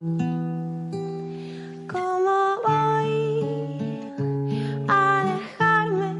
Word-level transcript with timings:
¿Cómo 0.00 0.20
voy 2.64 3.42
a 4.86 5.24
dejarme 5.24 6.14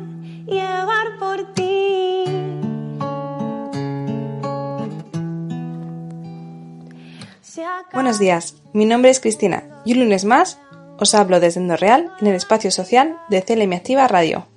llevar 0.46 1.16
por 1.20 1.54
ti? 1.54 2.24
Buenos 7.92 8.18
días, 8.18 8.56
mi 8.72 8.84
nombre 8.84 9.12
es 9.12 9.20
Cristina 9.20 9.62
y 9.84 9.92
un 9.92 10.00
lunes 10.00 10.24
más 10.24 10.58
os 10.98 11.14
hablo 11.14 11.38
desde 11.38 11.60
Endo 11.60 11.76
Real 11.76 12.10
en 12.20 12.26
el 12.26 12.34
espacio 12.34 12.72
social 12.72 13.16
de 13.28 13.44
CLM 13.44 13.74
Activa 13.74 14.08
Radio. 14.08 14.48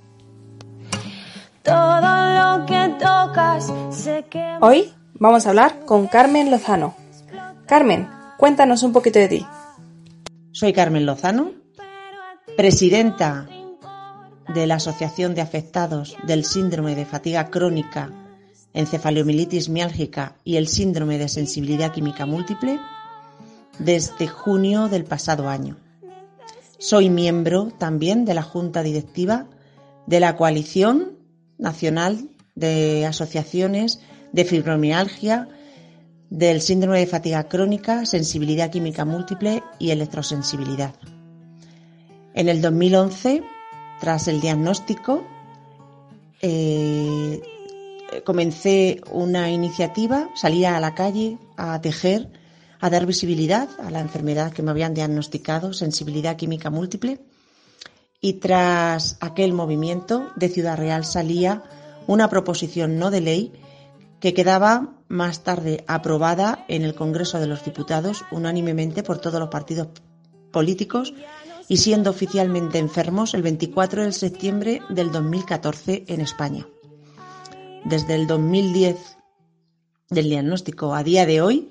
Todo 1.62 2.02
lo 2.02 2.66
que 2.66 2.90
tocas 2.98 3.72
se 3.92 4.24
quema. 4.32 4.58
Hoy 4.62 4.92
vamos 5.14 5.46
a 5.46 5.50
hablar 5.50 5.86
con 5.86 6.08
Carmen 6.08 6.50
Lozano. 6.50 6.96
Carmen, 7.68 8.10
cuéntanos 8.42 8.82
un 8.82 8.92
poquito 8.92 9.20
de 9.20 9.28
ti. 9.28 9.46
Soy 10.52 10.74
Carmen 10.74 11.06
Lozano, 11.06 11.52
presidenta 12.58 13.48
de 14.52 14.66
la 14.66 14.76
Asociación 14.78 15.36
de 15.36 15.42
Afectados 15.42 16.18
del 16.24 16.44
Síndrome 16.44 16.96
de 16.96 17.06
Fatiga 17.06 17.52
Crónica, 17.52 18.12
Encefalomielitis 18.74 19.70
Miálgica 19.70 20.38
y 20.44 20.56
el 20.56 20.68
Síndrome 20.68 21.20
de 21.20 21.30
Sensibilidad 21.30 21.92
Química 21.92 22.26
Múltiple 22.26 22.80
desde 23.78 24.28
junio 24.28 24.88
del 24.88 25.04
pasado 25.04 25.48
año. 25.48 25.78
Soy 26.80 27.12
miembro 27.12 27.68
también 27.78 28.26
de 28.26 28.34
la 28.34 28.42
Junta 28.42 28.82
Directiva 28.82 29.46
de 30.08 30.20
la 30.20 30.36
Coalición 30.36 31.12
Nacional 31.60 32.28
de 32.56 33.06
Asociaciones 33.06 34.00
de 34.32 34.46
Fibromialgia 34.46 35.48
del 36.32 36.62
síndrome 36.62 37.00
de 37.00 37.08
fatiga 37.08 37.44
crónica, 37.44 38.06
sensibilidad 38.06 38.72
química 38.72 39.04
múltiple 39.04 39.62
y 39.80 39.92
electrosensibilidad. 39.92 40.96
En 42.34 42.48
el 42.48 42.62
2011, 42.62 43.44
tras 44.00 44.30
el 44.30 44.40
diagnóstico, 44.40 45.28
eh, 46.42 47.42
comencé 48.24 49.02
una 49.12 49.52
iniciativa, 49.52 50.30
salía 50.34 50.78
a 50.78 50.80
la 50.80 50.96
calle 50.96 51.38
a 51.58 51.82
tejer, 51.82 52.30
a 52.80 52.90
dar 52.90 53.06
visibilidad 53.06 53.68
a 53.82 53.92
la 53.92 54.00
enfermedad 54.00 54.54
que 54.54 54.64
me 54.64 54.72
habían 54.72 54.94
diagnosticado, 54.94 55.74
sensibilidad 55.74 56.38
química 56.38 56.70
múltiple. 56.70 57.20
Y 58.22 58.34
tras 58.34 59.18
aquel 59.20 59.52
movimiento 59.52 60.32
de 60.38 60.48
Ciudad 60.48 60.78
Real 60.78 61.04
salía 61.04 61.62
una 62.08 62.30
proposición 62.30 62.98
no 62.98 63.12
de 63.12 63.20
ley 63.20 63.52
que 64.22 64.34
quedaba 64.34 64.94
más 65.10 65.44
tarde 65.44 65.84
aprobada 65.88 66.64
en 66.70 66.84
el 66.84 66.96
Congreso 66.96 67.40
de 67.40 67.48
los 67.48 67.66
Diputados 67.66 68.24
unánimemente 68.32 69.04
por 69.04 69.18
todos 69.18 69.40
los 69.40 69.50
partidos 69.50 69.88
políticos 70.52 71.14
y 71.68 71.78
siendo 71.78 72.12
oficialmente 72.12 72.78
enfermos 72.78 73.34
el 73.34 73.42
24 73.42 74.06
de 74.06 74.12
septiembre 74.12 74.82
del 74.90 75.12
2014 75.12 76.06
en 76.08 76.22
España. 76.22 76.68
Desde 77.84 78.16
el 78.16 78.28
2010 78.28 79.18
del 80.10 80.26
diagnóstico 80.26 80.94
a 80.94 81.04
día 81.04 81.26
de 81.26 81.42
hoy 81.42 81.70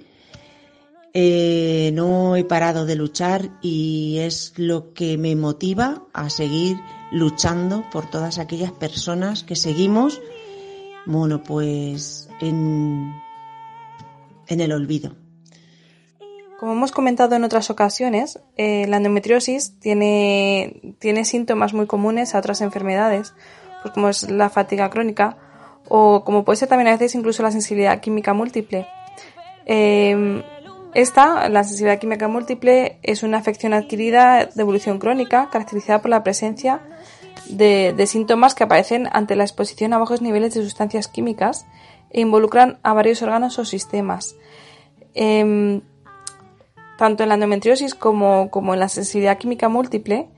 eh, 1.14 1.90
no 1.94 2.36
he 2.36 2.44
parado 2.44 2.84
de 2.84 2.96
luchar 2.96 3.58
y 3.62 4.18
es 4.18 4.54
lo 4.56 4.92
que 4.92 5.18
me 5.18 5.36
motiva 5.36 6.04
a 6.12 6.30
seguir 6.30 6.76
luchando 7.12 7.84
por 7.92 8.10
todas 8.10 8.38
aquellas 8.38 8.72
personas 8.72 9.44
que 9.44 9.56
seguimos 9.56 10.20
bueno, 11.06 11.42
pues 11.42 12.29
en, 12.40 13.12
el 14.48 14.72
olvido. 14.72 15.14
Como 16.58 16.72
hemos 16.72 16.92
comentado 16.92 17.36
en 17.36 17.44
otras 17.44 17.70
ocasiones, 17.70 18.38
eh, 18.56 18.86
la 18.88 18.98
endometriosis 18.98 19.78
tiene, 19.78 20.96
síntomas 21.24 21.72
muy 21.72 21.86
comunes 21.86 22.34
a 22.34 22.38
otras 22.38 22.60
enfermedades, 22.60 23.34
pues 23.82 23.94
como 23.94 24.08
es 24.10 24.30
la 24.30 24.50
fatiga 24.50 24.90
crónica 24.90 25.38
o 25.88 26.22
como 26.24 26.44
puede 26.44 26.58
ser 26.58 26.68
también 26.68 26.88
a 26.88 26.92
veces 26.92 27.14
incluso 27.14 27.42
la 27.42 27.50
sensibilidad 27.50 28.00
química 28.00 28.34
múltiple. 28.34 28.86
Eh, 29.64 30.42
esta, 30.94 31.48
la 31.48 31.62
sensibilidad 31.62 32.00
química 32.00 32.26
múltiple, 32.26 32.98
es 33.02 33.22
una 33.22 33.38
afección 33.38 33.72
adquirida 33.72 34.46
de 34.46 34.62
evolución 34.62 34.98
crónica 34.98 35.48
caracterizada 35.50 36.02
por 36.02 36.10
la 36.10 36.24
presencia 36.24 36.80
de, 37.48 38.06
síntomas 38.06 38.54
que 38.54 38.64
aparecen 38.64 39.08
ante 39.12 39.36
la 39.36 39.44
exposición 39.44 39.92
a 39.92 39.98
bajos 39.98 40.20
niveles 40.20 40.54
de 40.54 40.62
sustancias 40.62 41.06
químicas 41.06 41.66
involucran 42.12 42.78
a 42.82 42.92
varios 42.92 43.22
órganos 43.22 43.58
o 43.58 43.64
sistemas. 43.64 44.36
Eh, 45.14 45.80
tanto 47.00 47.22
en 47.22 47.30
la 47.30 47.36
endometriosis 47.36 47.94
como, 47.94 48.50
como, 48.50 48.74
en 48.74 48.80
la 48.80 48.90
sensibilidad 48.90 49.38
química 49.38 49.70
múltiple, 49.70 50.28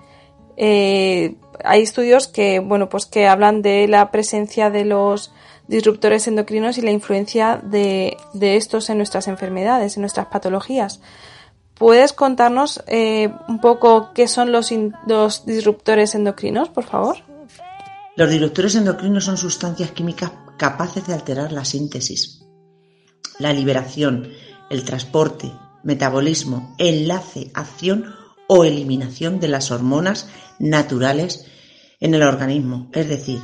eh, 0.56 1.34
hay 1.64 1.82
estudios 1.82 2.28
que, 2.28 2.60
bueno, 2.60 2.88
pues 2.88 3.04
que 3.04 3.26
hablan 3.26 3.62
de 3.62 3.88
la 3.88 4.12
presencia 4.12 4.70
de 4.70 4.84
los 4.84 5.32
disruptores 5.66 6.28
endocrinos 6.28 6.78
y 6.78 6.82
la 6.82 6.92
influencia 6.92 7.60
de, 7.60 8.16
de 8.32 8.56
estos 8.56 8.90
en 8.90 8.98
nuestras 8.98 9.26
enfermedades, 9.26 9.96
en 9.96 10.02
nuestras 10.02 10.26
patologías. 10.26 11.00
¿Puedes 11.74 12.12
contarnos 12.12 12.80
eh, 12.86 13.34
un 13.48 13.60
poco 13.60 14.12
qué 14.14 14.28
son 14.28 14.52
los, 14.52 14.72
los, 15.08 15.44
disruptores 15.44 16.14
endocrinos, 16.14 16.68
por 16.68 16.84
favor? 16.84 17.16
Los 18.14 18.30
disruptores 18.30 18.76
endocrinos 18.76 19.24
son 19.24 19.36
sustancias 19.36 19.90
químicas 19.90 20.30
capaces 20.56 21.06
de 21.06 21.14
alterar 21.14 21.52
la 21.52 21.64
síntesis, 21.64 22.44
la 23.38 23.52
liberación, 23.52 24.30
el 24.70 24.84
transporte, 24.84 25.52
metabolismo, 25.82 26.74
enlace, 26.78 27.50
acción 27.54 28.14
o 28.48 28.64
eliminación 28.64 29.40
de 29.40 29.48
las 29.48 29.70
hormonas 29.70 30.28
naturales 30.58 31.46
en 32.00 32.14
el 32.14 32.22
organismo. 32.22 32.90
Es 32.92 33.08
decir, 33.08 33.40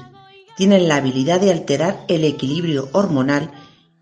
tienen 0.57 0.89
la 0.89 0.97
habilidad 0.97 1.41
de 1.41 1.53
alterar 1.53 2.05
el 2.09 2.25
equilibrio 2.25 2.89
hormonal 2.93 3.53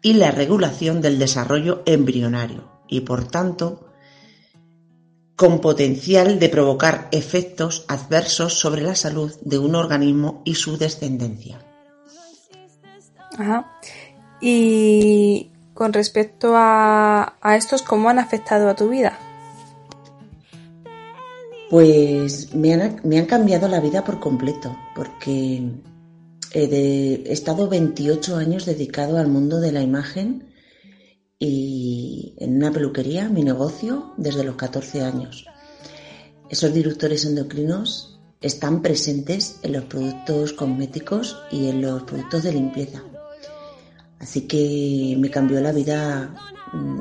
y 0.02 0.14
la 0.14 0.30
regulación 0.30 1.00
del 1.00 1.18
desarrollo 1.18 1.82
embrionario 1.84 2.70
y, 2.88 3.00
por 3.00 3.28
tanto, 3.28 3.88
con 5.36 5.60
potencial 5.60 6.38
de 6.38 6.48
provocar 6.48 7.08
efectos 7.12 7.84
adversos 7.88 8.54
sobre 8.54 8.82
la 8.82 8.94
salud 8.94 9.32
de 9.42 9.58
un 9.58 9.74
organismo 9.74 10.42
y 10.46 10.54
su 10.54 10.78
descendencia. 10.78 11.65
Ajá. 13.38 13.70
Y 14.40 15.50
con 15.74 15.92
respecto 15.92 16.54
a, 16.56 17.36
a, 17.40 17.56
estos, 17.56 17.82
¿cómo 17.82 18.08
han 18.08 18.18
afectado 18.18 18.68
a 18.68 18.76
tu 18.76 18.88
vida? 18.88 19.18
Pues 21.70 22.54
me 22.54 22.74
han, 22.74 23.00
me 23.02 23.18
han 23.18 23.26
cambiado 23.26 23.68
la 23.68 23.80
vida 23.80 24.04
por 24.04 24.20
completo, 24.20 24.76
porque 24.94 25.70
he, 26.52 26.66
de, 26.68 27.14
he 27.26 27.32
estado 27.32 27.68
28 27.68 28.36
años 28.36 28.66
dedicado 28.66 29.18
al 29.18 29.28
mundo 29.28 29.60
de 29.60 29.72
la 29.72 29.82
imagen 29.82 30.54
y 31.38 32.34
en 32.38 32.56
una 32.56 32.72
peluquería, 32.72 33.28
mi 33.28 33.42
negocio, 33.42 34.14
desde 34.16 34.44
los 34.44 34.56
14 34.56 35.02
años. 35.02 35.46
Esos 36.48 36.72
disruptores 36.72 37.24
endocrinos 37.24 38.20
están 38.40 38.80
presentes 38.80 39.58
en 39.62 39.72
los 39.72 39.84
productos 39.84 40.52
cosméticos 40.52 41.36
y 41.50 41.68
en 41.68 41.82
los 41.82 42.04
productos 42.04 42.44
de 42.44 42.52
limpieza. 42.52 43.02
Así 44.18 44.46
que 44.46 45.16
me 45.18 45.30
cambió 45.30 45.60
la 45.60 45.72
vida 45.72 46.34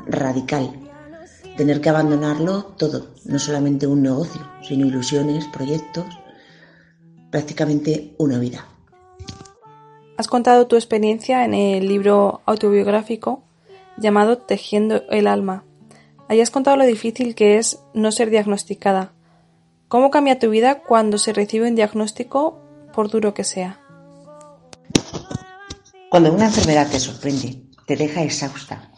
radical. 0.06 0.70
Tener 1.56 1.80
que 1.80 1.88
abandonarlo 1.88 2.64
todo, 2.76 3.08
no 3.24 3.38
solamente 3.38 3.86
un 3.86 4.02
negocio, 4.02 4.42
sino 4.62 4.86
ilusiones, 4.86 5.46
proyectos, 5.46 6.04
prácticamente 7.30 8.14
una 8.18 8.38
vida. 8.38 8.66
Has 10.18 10.28
contado 10.28 10.66
tu 10.66 10.76
experiencia 10.76 11.44
en 11.44 11.54
el 11.54 11.88
libro 11.88 12.40
autobiográfico 12.46 13.42
llamado 13.98 14.38
Tejiendo 14.38 15.02
el 15.10 15.26
alma. 15.26 15.64
Ahí 16.28 16.40
has 16.40 16.50
contado 16.50 16.76
lo 16.76 16.84
difícil 16.84 17.34
que 17.34 17.58
es 17.58 17.80
no 17.94 18.12
ser 18.12 18.30
diagnosticada. 18.30 19.12
¿Cómo 19.88 20.10
cambia 20.10 20.38
tu 20.38 20.50
vida 20.50 20.82
cuando 20.82 21.18
se 21.18 21.32
recibe 21.32 21.68
un 21.68 21.76
diagnóstico, 21.76 22.58
por 22.92 23.08
duro 23.08 23.34
que 23.34 23.44
sea? 23.44 23.85
Cuando 26.16 26.32
una 26.32 26.46
enfermedad 26.46 26.88
te 26.90 26.98
sorprende, 26.98 27.64
te 27.84 27.94
deja 27.94 28.22
exhausta, 28.22 28.90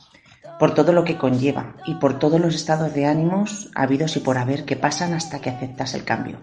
por 0.60 0.72
todo 0.72 0.92
lo 0.92 1.02
que 1.02 1.18
conlleva 1.18 1.74
y 1.84 1.96
por 1.96 2.20
todos 2.20 2.40
los 2.40 2.54
estados 2.54 2.94
de 2.94 3.06
ánimos 3.06 3.72
habidos 3.74 4.16
y 4.16 4.20
por 4.20 4.38
haber 4.38 4.64
que 4.64 4.76
pasan 4.76 5.14
hasta 5.14 5.40
que 5.40 5.50
aceptas 5.50 5.94
el 5.94 6.04
cambio. 6.04 6.38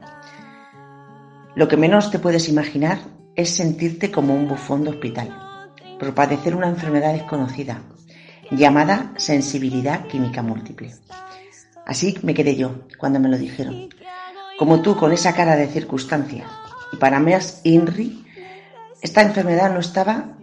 Lo 1.56 1.70
que 1.70 1.78
menos 1.78 2.12
te 2.12 2.20
puedes 2.20 2.50
imaginar 2.50 3.00
es 3.38 3.56
sentirte 3.56 4.12
como 4.12 4.36
un 4.36 4.50
bufón 4.50 4.84
de 4.84 4.90
hospital, 4.90 5.70
por 5.98 6.14
padecer 6.14 6.54
una 6.54 6.68
enfermedad 6.68 7.14
desconocida, 7.14 7.82
llamada 8.52 9.14
sensibilidad 9.16 10.06
química 10.08 10.42
múltiple. 10.42 10.94
Así 11.86 12.18
me 12.22 12.34
quedé 12.34 12.58
yo 12.58 12.82
cuando 12.98 13.22
me 13.22 13.30
lo 13.30 13.38
dijeron. 13.38 13.88
Como 14.60 14.82
tú, 14.82 14.98
con 14.98 15.14
esa 15.14 15.34
cara 15.34 15.56
de 15.56 15.68
circunstancia. 15.68 16.46
Y 16.92 16.98
para 16.98 17.22
más 17.22 17.62
INRI, 17.64 18.26
esta 19.02 19.22
enfermedad 19.22 19.74
no 19.74 19.80
estaba 19.80 20.36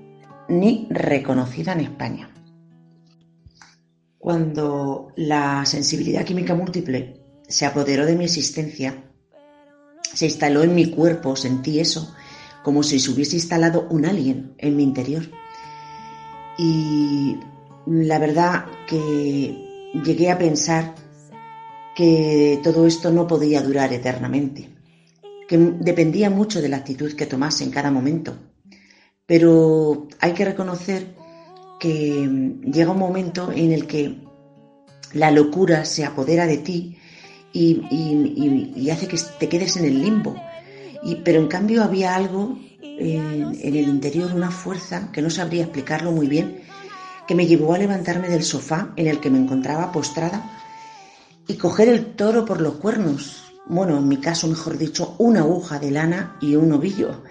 ni 0.48 0.86
reconocida 0.90 1.72
en 1.72 1.80
España. 1.80 2.30
Cuando 4.18 5.12
la 5.16 5.66
sensibilidad 5.66 6.24
química 6.24 6.54
múltiple 6.54 7.20
se 7.48 7.66
apoderó 7.66 8.06
de 8.06 8.16
mi 8.16 8.24
existencia, 8.24 9.04
se 10.14 10.26
instaló 10.26 10.62
en 10.62 10.74
mi 10.74 10.90
cuerpo, 10.90 11.34
sentí 11.36 11.80
eso, 11.80 12.14
como 12.62 12.82
si 12.82 13.00
se 13.00 13.10
hubiese 13.10 13.36
instalado 13.36 13.88
un 13.90 14.06
alien 14.06 14.54
en 14.58 14.76
mi 14.76 14.82
interior. 14.82 15.24
Y 16.58 17.36
la 17.86 18.18
verdad 18.18 18.66
que 18.86 19.90
llegué 20.04 20.30
a 20.30 20.38
pensar 20.38 20.94
que 21.94 22.60
todo 22.62 22.86
esto 22.86 23.10
no 23.10 23.26
podía 23.26 23.62
durar 23.62 23.92
eternamente, 23.92 24.70
que 25.48 25.58
dependía 25.58 26.30
mucho 26.30 26.62
de 26.62 26.68
la 26.68 26.78
actitud 26.78 27.12
que 27.14 27.26
tomase 27.26 27.64
en 27.64 27.70
cada 27.70 27.90
momento. 27.90 28.36
Pero 29.26 30.08
hay 30.20 30.32
que 30.32 30.44
reconocer 30.44 31.14
que 31.80 32.58
llega 32.64 32.92
un 32.92 32.98
momento 32.98 33.50
en 33.52 33.72
el 33.72 33.86
que 33.86 34.18
la 35.12 35.30
locura 35.30 35.84
se 35.84 36.04
apodera 36.04 36.46
de 36.46 36.58
ti 36.58 36.98
y, 37.52 38.88
hace 38.90 39.08
que 39.08 39.18
te 39.38 39.48
quedes 39.48 39.76
en 39.76 39.84
el 39.84 40.02
limbo. 40.02 40.34
Pero 41.24 41.40
en 41.40 41.48
cambio 41.48 41.82
había 41.82 42.14
algo 42.14 42.58
en, 42.80 43.58
en 43.60 43.76
el 43.76 43.88
interior, 43.88 44.32
una 44.34 44.50
fuerza 44.50 45.10
que 45.12 45.22
no 45.22 45.30
sabría 45.30 45.64
explicarlo 45.64 46.12
muy 46.12 46.28
bien, 46.28 46.60
que 47.26 47.34
me 47.34 47.46
llevó 47.46 47.74
a 47.74 47.78
levantarme 47.78 48.28
del 48.28 48.42
sofá 48.42 48.92
en 48.96 49.06
el 49.06 49.20
que 49.20 49.30
me 49.30 49.38
encontraba 49.38 49.92
postrada 49.92 50.58
y 51.46 51.54
coger 51.54 51.88
el 51.88 52.14
toro 52.14 52.44
por 52.44 52.60
los 52.60 52.74
cuernos. 52.74 53.52
Bueno, 53.66 53.98
en 53.98 54.08
mi 54.08 54.18
caso, 54.18 54.48
mejor 54.48 54.78
dicho, 54.78 55.14
una 55.18 55.40
aguja 55.40 55.78
de 55.78 55.90
lana 55.90 56.36
y 56.40 56.54
un 56.54 56.72
ovillo. 56.72 57.22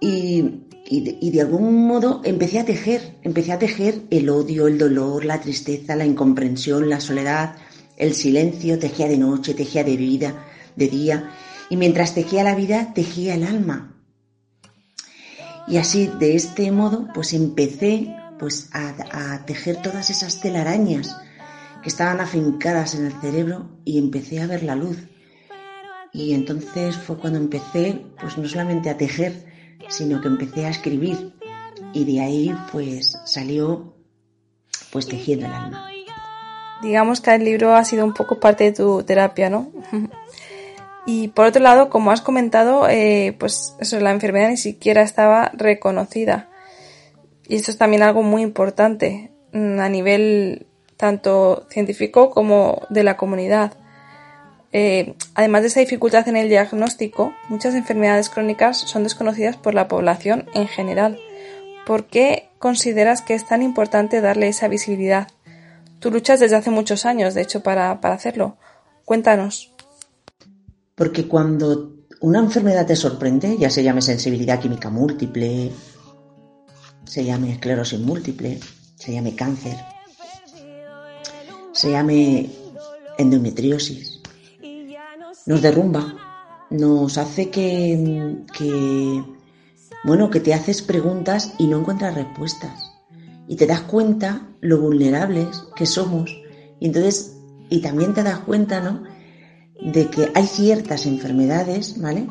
Y 0.00 0.63
y 0.86 1.30
de, 1.30 1.40
algún 1.40 1.86
modo 1.86 2.20
empecé 2.24 2.58
a 2.58 2.64
tejer, 2.64 3.16
empecé 3.22 3.52
a 3.52 3.58
tejer 3.58 4.02
el 4.10 4.28
odio, 4.28 4.66
el 4.66 4.76
dolor, 4.76 5.24
la 5.24 5.40
tristeza, 5.40 5.96
la 5.96 6.04
incomprensión, 6.04 6.90
la 6.90 7.00
soledad, 7.00 7.56
el 7.96 8.14
silencio, 8.14 8.78
tejía 8.78 9.08
de 9.08 9.16
noche, 9.16 9.54
tejía 9.54 9.82
de 9.82 9.96
vida, 9.96 10.44
de 10.76 10.88
día, 10.88 11.30
y 11.70 11.76
mientras 11.76 12.14
tejía 12.14 12.44
la 12.44 12.54
vida, 12.54 12.92
tejía 12.94 13.34
el 13.34 13.44
alma. 13.44 13.94
Y 15.66 15.78
así, 15.78 16.10
de 16.18 16.36
este 16.36 16.70
modo, 16.70 17.08
pues 17.14 17.32
empecé 17.32 18.14
pues 18.38 18.68
a, 18.72 19.46
tejer 19.46 19.80
todas 19.80 20.10
esas 20.10 20.40
telarañas 20.40 21.16
que 21.82 21.88
estaban 21.88 22.20
afincadas 22.20 22.94
en 22.94 23.06
el 23.06 23.12
cerebro 23.20 23.70
y 23.84 23.98
empecé 23.98 24.40
a 24.40 24.46
ver 24.46 24.62
la 24.62 24.76
luz. 24.76 24.98
Y 26.12 26.34
entonces 26.34 26.96
fue 26.96 27.16
cuando 27.16 27.38
empecé, 27.38 28.04
pues 28.20 28.36
no 28.36 28.46
solamente 28.48 28.90
a 28.90 28.96
tejer, 28.96 29.46
sino 29.88 30.20
que 30.20 30.28
empecé 30.28 30.66
a 30.66 30.70
escribir 30.70 31.34
y 31.92 32.04
de 32.04 32.20
ahí 32.20 32.56
pues 32.72 33.18
salió 33.24 33.94
pues 34.90 35.08
tejiendo 35.08 35.46
el 35.46 35.52
alma. 35.52 35.88
Digamos 36.82 37.20
que 37.20 37.34
el 37.34 37.44
libro 37.44 37.74
ha 37.74 37.84
sido 37.84 38.04
un 38.04 38.14
poco 38.14 38.38
parte 38.40 38.64
de 38.64 38.72
tu 38.72 39.02
terapia, 39.02 39.48
¿no? 39.48 39.72
y 41.06 41.28
por 41.28 41.46
otro 41.46 41.62
lado, 41.62 41.88
como 41.88 42.10
has 42.10 42.20
comentado, 42.20 42.88
eh, 42.88 43.34
pues 43.38 43.74
eso, 43.80 43.98
la 44.00 44.10
enfermedad 44.10 44.50
ni 44.50 44.56
siquiera 44.56 45.02
estaba 45.02 45.50
reconocida. 45.54 46.50
Y 47.48 47.56
esto 47.56 47.70
es 47.70 47.78
también 47.78 48.02
algo 48.02 48.22
muy 48.22 48.42
importante 48.42 49.32
mm, 49.52 49.80
a 49.80 49.88
nivel 49.88 50.66
tanto 50.96 51.66
científico 51.70 52.30
como 52.30 52.82
de 52.90 53.04
la 53.04 53.16
comunidad. 53.16 53.72
Eh, 54.76 55.14
además 55.36 55.62
de 55.62 55.68
esa 55.68 55.78
dificultad 55.78 56.26
en 56.26 56.36
el 56.36 56.48
diagnóstico, 56.48 57.32
muchas 57.48 57.76
enfermedades 57.76 58.28
crónicas 58.28 58.76
son 58.76 59.04
desconocidas 59.04 59.56
por 59.56 59.72
la 59.72 59.86
población 59.86 60.46
en 60.52 60.66
general. 60.66 61.16
¿Por 61.86 62.06
qué 62.06 62.50
consideras 62.58 63.22
que 63.22 63.34
es 63.34 63.46
tan 63.46 63.62
importante 63.62 64.20
darle 64.20 64.48
esa 64.48 64.66
visibilidad? 64.66 65.28
Tú 66.00 66.10
luchas 66.10 66.40
desde 66.40 66.56
hace 66.56 66.70
muchos 66.70 67.06
años, 67.06 67.34
de 67.34 67.42
hecho, 67.42 67.62
para, 67.62 67.92
hacerlo. 67.92 68.56
Cuéntanos. 69.04 69.72
Porque 70.96 71.28
cuando 71.28 71.92
una 72.20 72.40
enfermedad 72.40 72.84
te 72.84 72.96
sorprende, 72.96 73.56
ya 73.56 73.70
se 73.70 73.84
llame 73.84 74.02
sensibilidad 74.02 74.58
química 74.58 74.90
múltiple, 74.90 75.70
se 77.04 77.24
llame 77.24 77.52
esclerosis 77.52 78.00
múltiple, 78.00 78.58
se 78.96 79.12
llame 79.12 79.36
cáncer, 79.36 79.76
se 81.72 81.92
llame 81.92 82.50
endometriosis, 83.18 84.13
nos 85.46 85.62
derrumba, 85.62 86.16
nos 86.70 87.18
hace 87.18 87.50
que, 87.50 88.44
que, 88.56 89.24
bueno, 90.04 90.30
que 90.30 90.40
te 90.40 90.54
haces 90.54 90.82
preguntas 90.82 91.52
y 91.58 91.66
no 91.66 91.80
encuentras 91.80 92.14
respuestas. 92.14 92.92
Y 93.46 93.56
te 93.56 93.66
das 93.66 93.82
cuenta 93.82 94.48
lo 94.60 94.80
vulnerables 94.80 95.64
que 95.76 95.86
somos. 95.86 96.30
Y 96.80 96.86
entonces, 96.86 97.36
y 97.68 97.80
también 97.80 98.14
te 98.14 98.22
das 98.22 98.40
cuenta, 98.40 98.80
¿no? 98.80 99.04
De 99.80 100.08
que 100.08 100.30
hay 100.34 100.46
ciertas 100.46 101.04
enfermedades, 101.06 102.00
¿vale? 102.00 102.26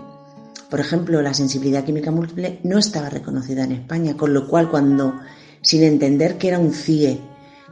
Por 0.70 0.80
ejemplo, 0.80 1.22
la 1.22 1.36
sensibilidad 1.36 1.84
química 1.84 2.10
múltiple 2.10 2.60
no 2.64 2.80
estaba 2.80 3.10
reconocida 3.10 3.64
en 3.64 3.74
España, 3.74 4.18
con 4.18 4.34
lo 4.34 4.48
cual 4.48 4.72
cuando, 4.72 5.14
sin 5.62 5.84
entender 5.84 6.40
que 6.40 6.48
era 6.48 6.58
un 6.58 6.74
CIE, 6.74 7.22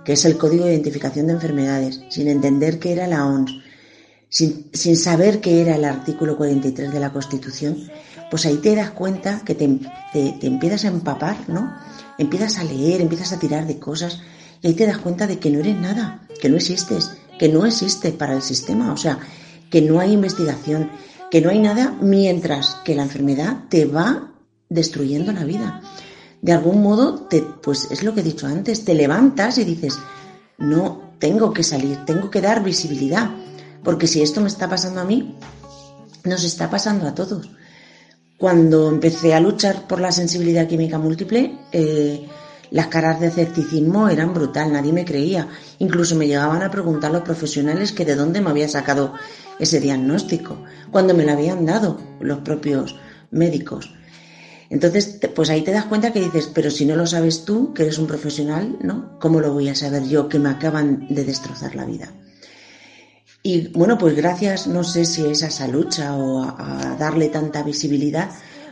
que 0.06 0.14
es 0.14 0.26
el 0.26 0.38
Código 0.38 0.66
de 0.66 0.74
Identificación 0.74 1.26
de 1.26 1.34
Enfermedades, 1.34 2.02
sin 2.10 2.28
entender 2.28 2.78
que 2.78 2.94
era 2.94 3.08
la 3.08 3.26
ONS, 3.26 3.52
sin, 4.32 4.96
saber 4.96 5.42
qué 5.42 5.62
era 5.62 5.76
el 5.76 5.84
artículo 5.84 6.38
43 6.38 6.92
de 6.92 7.00
la 7.00 7.12
Constitución, 7.12 7.78
pues 8.30 8.46
ahí 8.46 8.56
te 8.58 8.74
das 8.76 8.92
cuenta 8.92 9.42
que 9.44 9.56
te, 9.56 9.68
te, 10.14 10.48
empiezas 10.48 10.86
a 10.86 10.88
empapar, 10.88 11.50
¿no? 11.50 11.76
Empiezas 12.18 12.58
a 12.58 12.64
leer, 12.64 13.02
empiezas 13.02 13.34
a 13.34 13.40
tirar 13.40 13.68
de 13.68 13.78
cosas 13.78 14.22
y 14.62 14.68
ahí 14.68 14.74
te 14.74 14.88
das 14.88 15.00
cuenta 15.00 15.28
de 15.28 15.38
que 15.38 15.50
no 15.52 15.60
eres 15.60 15.76
nada, 15.76 16.26
que 16.42 16.48
no 16.48 16.56
existes, 16.56 17.12
que 17.38 17.50
no 17.50 17.66
existes 17.66 18.14
para 18.14 18.34
el 18.34 18.42
sistema, 18.42 18.94
o 18.94 18.98
sea, 18.98 19.20
que 19.70 19.82
no 19.82 20.00
hay 20.00 20.14
investigación, 20.14 20.90
que 21.30 21.42
no 21.42 21.50
hay 21.50 21.60
nada 21.60 21.98
mientras 22.02 22.78
que 22.86 22.96
la 22.96 23.04
enfermedad 23.04 23.66
te 23.70 23.86
va 23.86 24.32
destruyendo 24.70 25.34
la 25.34 25.44
vida. 25.44 25.82
De 26.42 26.54
algún 26.54 26.82
modo, 26.82 27.28
pues 27.62 27.90
es 27.92 28.02
lo 28.02 28.14
que 28.14 28.22
he 28.22 28.24
dicho 28.24 28.48
antes, 28.48 28.86
te 28.86 28.94
levantas 28.94 29.58
y 29.58 29.66
dices, 29.66 30.00
no, 30.58 31.12
tengo 31.20 31.52
que 31.52 31.64
salir, 31.64 32.06
tengo 32.06 32.32
que 32.32 32.42
dar 32.42 32.64
visibilidad. 32.64 33.30
Porque 33.84 34.08
si 34.08 34.22
esto 34.22 34.42
me 34.42 34.48
está 34.48 34.70
pasando 34.70 35.02
a 35.02 35.06
mí, 35.06 35.36
nos 36.24 36.44
está 36.44 36.70
pasando 36.70 37.08
a 37.08 37.16
todos. 37.16 37.50
Cuando 38.38 38.90
empecé 38.90 39.34
a 39.34 39.40
luchar 39.40 39.88
por 39.88 40.00
la 40.00 40.12
sensibilidad 40.12 40.68
química 40.68 40.98
múltiple, 40.98 41.60
eh, 41.72 42.28
las 42.72 42.88
caras 42.88 43.20
de 43.20 43.28
escepticismo 43.28 44.08
eran 44.10 44.34
brutal, 44.34 44.72
nadie 44.72 44.94
me 44.94 45.06
creía. 45.06 45.48
Incluso 45.80 46.16
me 46.16 46.26
llegaban 46.26 46.64
a 46.64 46.72
preguntar 46.72 47.12
los 47.12 47.22
profesionales 47.22 47.92
que 47.92 48.06
de 48.06 48.16
dónde 48.16 48.42
me 48.42 48.50
había 48.50 48.68
sacado 48.68 49.14
ese 49.60 49.80
diagnóstico, 49.80 50.58
cuando 50.90 51.14
me 51.14 51.26
lo 51.26 51.34
habían 51.34 51.66
dado 51.66 52.00
los 52.20 52.40
propios 52.40 52.96
médicos. 53.30 53.94
Entonces, 54.70 55.20
pues 55.36 55.50
ahí 55.50 55.64
te 55.64 55.72
das 55.72 55.86
cuenta 55.86 56.14
que 56.14 56.22
dices, 56.22 56.50
pero 56.54 56.72
si 56.72 56.86
no 56.86 56.96
lo 56.96 57.06
sabes 57.06 57.44
tú, 57.44 57.74
que 57.74 57.84
eres 57.84 57.98
un 57.98 58.08
profesional, 58.08 58.78
¿no? 58.82 59.20
¿Cómo 59.20 59.42
lo 59.42 59.54
voy 59.54 59.68
a 59.68 59.76
saber 59.76 60.08
yo 60.08 60.30
que 60.30 60.40
me 60.40 60.50
acaban 60.50 61.08
de 61.10 61.26
destrozar 61.26 61.76
la 61.76 61.86
vida? 61.86 62.14
Y 63.44 63.70
bueno, 63.70 63.98
pues 63.98 64.16
gracias, 64.16 64.68
no 64.68 64.84
sé 64.84 65.06
si 65.06 65.26
es 65.26 65.42
a 65.44 65.48
esa 65.48 65.68
lucha 65.68 66.16
o 66.16 66.44
a, 66.44 66.96
darle 67.00 67.30
tanta 67.30 67.64
visibilidad, 67.64 68.30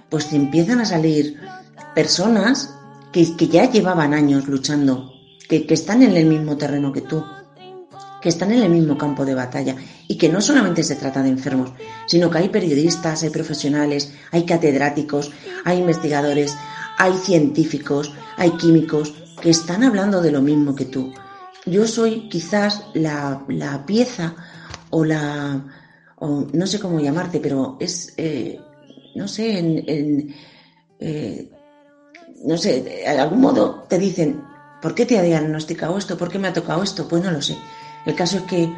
pues 0.09 0.31
empiezan 0.31 0.81
a 0.81 0.85
salir 0.85 1.39
personas 1.95 2.75
que, 3.11 3.35
que 3.35 3.47
ya 3.47 3.69
llevaban 3.69 4.13
años 4.13 4.47
luchando, 4.47 5.11
que, 5.47 5.65
que 5.65 5.73
están 5.73 6.03
en 6.03 6.15
el 6.15 6.25
mismo 6.25 6.55
terreno 6.55 6.91
que 6.93 7.01
tú, 7.01 7.25
que 8.21 8.29
están 8.29 8.51
en 8.51 8.61
el 8.61 8.69
mismo 8.69 8.97
campo 8.97 9.25
de 9.25 9.33
batalla 9.33 9.75
y 10.07 10.17
que 10.17 10.29
no 10.29 10.39
solamente 10.39 10.83
se 10.83 10.95
trata 10.95 11.23
de 11.23 11.29
enfermos, 11.29 11.71
sino 12.05 12.29
que 12.29 12.37
hay 12.37 12.49
periodistas, 12.49 13.23
hay 13.23 13.29
profesionales, 13.31 14.13
hay 14.31 14.45
catedráticos, 14.45 15.31
hay 15.65 15.79
investigadores, 15.79 16.55
hay 16.97 17.13
científicos, 17.13 18.13
hay 18.37 18.51
químicos 18.51 19.15
que 19.41 19.49
están 19.49 19.83
hablando 19.83 20.21
de 20.21 20.31
lo 20.31 20.41
mismo 20.41 20.75
que 20.75 20.85
tú. 20.85 21.11
Yo 21.65 21.87
soy 21.87 22.29
quizás 22.29 22.83
la, 22.93 23.43
la 23.47 23.85
pieza 23.85 24.35
o 24.91 25.05
la, 25.05 25.63
o 26.17 26.47
no 26.51 26.67
sé 26.67 26.79
cómo 26.79 26.99
llamarte, 26.99 27.39
pero 27.39 27.77
es, 27.79 28.13
eh, 28.17 28.59
no 29.15 29.27
sé, 29.27 29.59
en, 29.59 29.83
en 29.87 30.35
eh, 30.99 31.49
no 32.45 32.57
sé, 32.57 32.81
de 32.81 33.07
algún 33.07 33.41
modo 33.41 33.85
te 33.89 33.97
dicen, 33.97 34.41
¿Por 34.81 34.95
qué 34.95 35.05
te 35.05 35.19
ha 35.19 35.21
diagnosticado 35.21 35.97
esto? 35.97 36.17
¿Por 36.17 36.29
qué 36.29 36.39
me 36.39 36.47
ha 36.47 36.53
tocado 36.53 36.83
esto? 36.83 37.07
Pues 37.07 37.23
no 37.23 37.31
lo 37.31 37.41
sé. 37.41 37.57
El 38.05 38.15
caso 38.15 38.37
es 38.37 38.43
que 38.43 38.71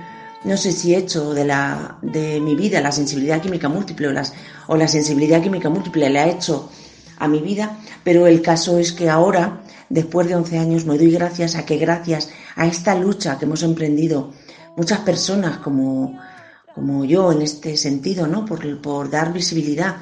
no 0.43 0.57
sé 0.57 0.71
si 0.71 0.95
he 0.95 0.97
hecho 0.97 1.33
de, 1.33 1.45
la, 1.45 1.99
de 2.01 2.39
mi 2.39 2.55
vida 2.55 2.81
la 2.81 2.91
sensibilidad 2.91 3.39
química 3.39 3.69
múltiple 3.69 4.07
o, 4.07 4.11
las, 4.11 4.33
o 4.67 4.75
la 4.75 4.87
sensibilidad 4.87 5.41
química 5.41 5.69
múltiple 5.69 6.09
le 6.09 6.19
ha 6.19 6.27
hecho 6.27 6.71
a 7.19 7.27
mi 7.27 7.39
vida, 7.39 7.77
pero 8.03 8.25
el 8.25 8.41
caso 8.41 8.79
es 8.79 8.93
que 8.93 9.09
ahora, 9.09 9.61
después 9.89 10.27
de 10.27 10.35
11 10.35 10.57
años, 10.57 10.85
me 10.85 10.97
doy 10.97 11.11
gracias 11.11 11.55
a 11.55 11.67
que 11.67 11.77
gracias 11.77 12.31
a 12.55 12.65
esta 12.65 12.95
lucha 12.95 13.37
que 13.37 13.45
hemos 13.45 13.61
emprendido 13.61 14.33
muchas 14.77 14.99
personas 14.99 15.57
como, 15.57 16.19
como 16.73 17.05
yo 17.05 17.31
en 17.31 17.41
este 17.41 17.77
sentido, 17.77 18.27
¿no? 18.27 18.45
Por, 18.45 18.81
por 18.81 19.09
dar 19.09 19.33
visibilidad 19.33 19.97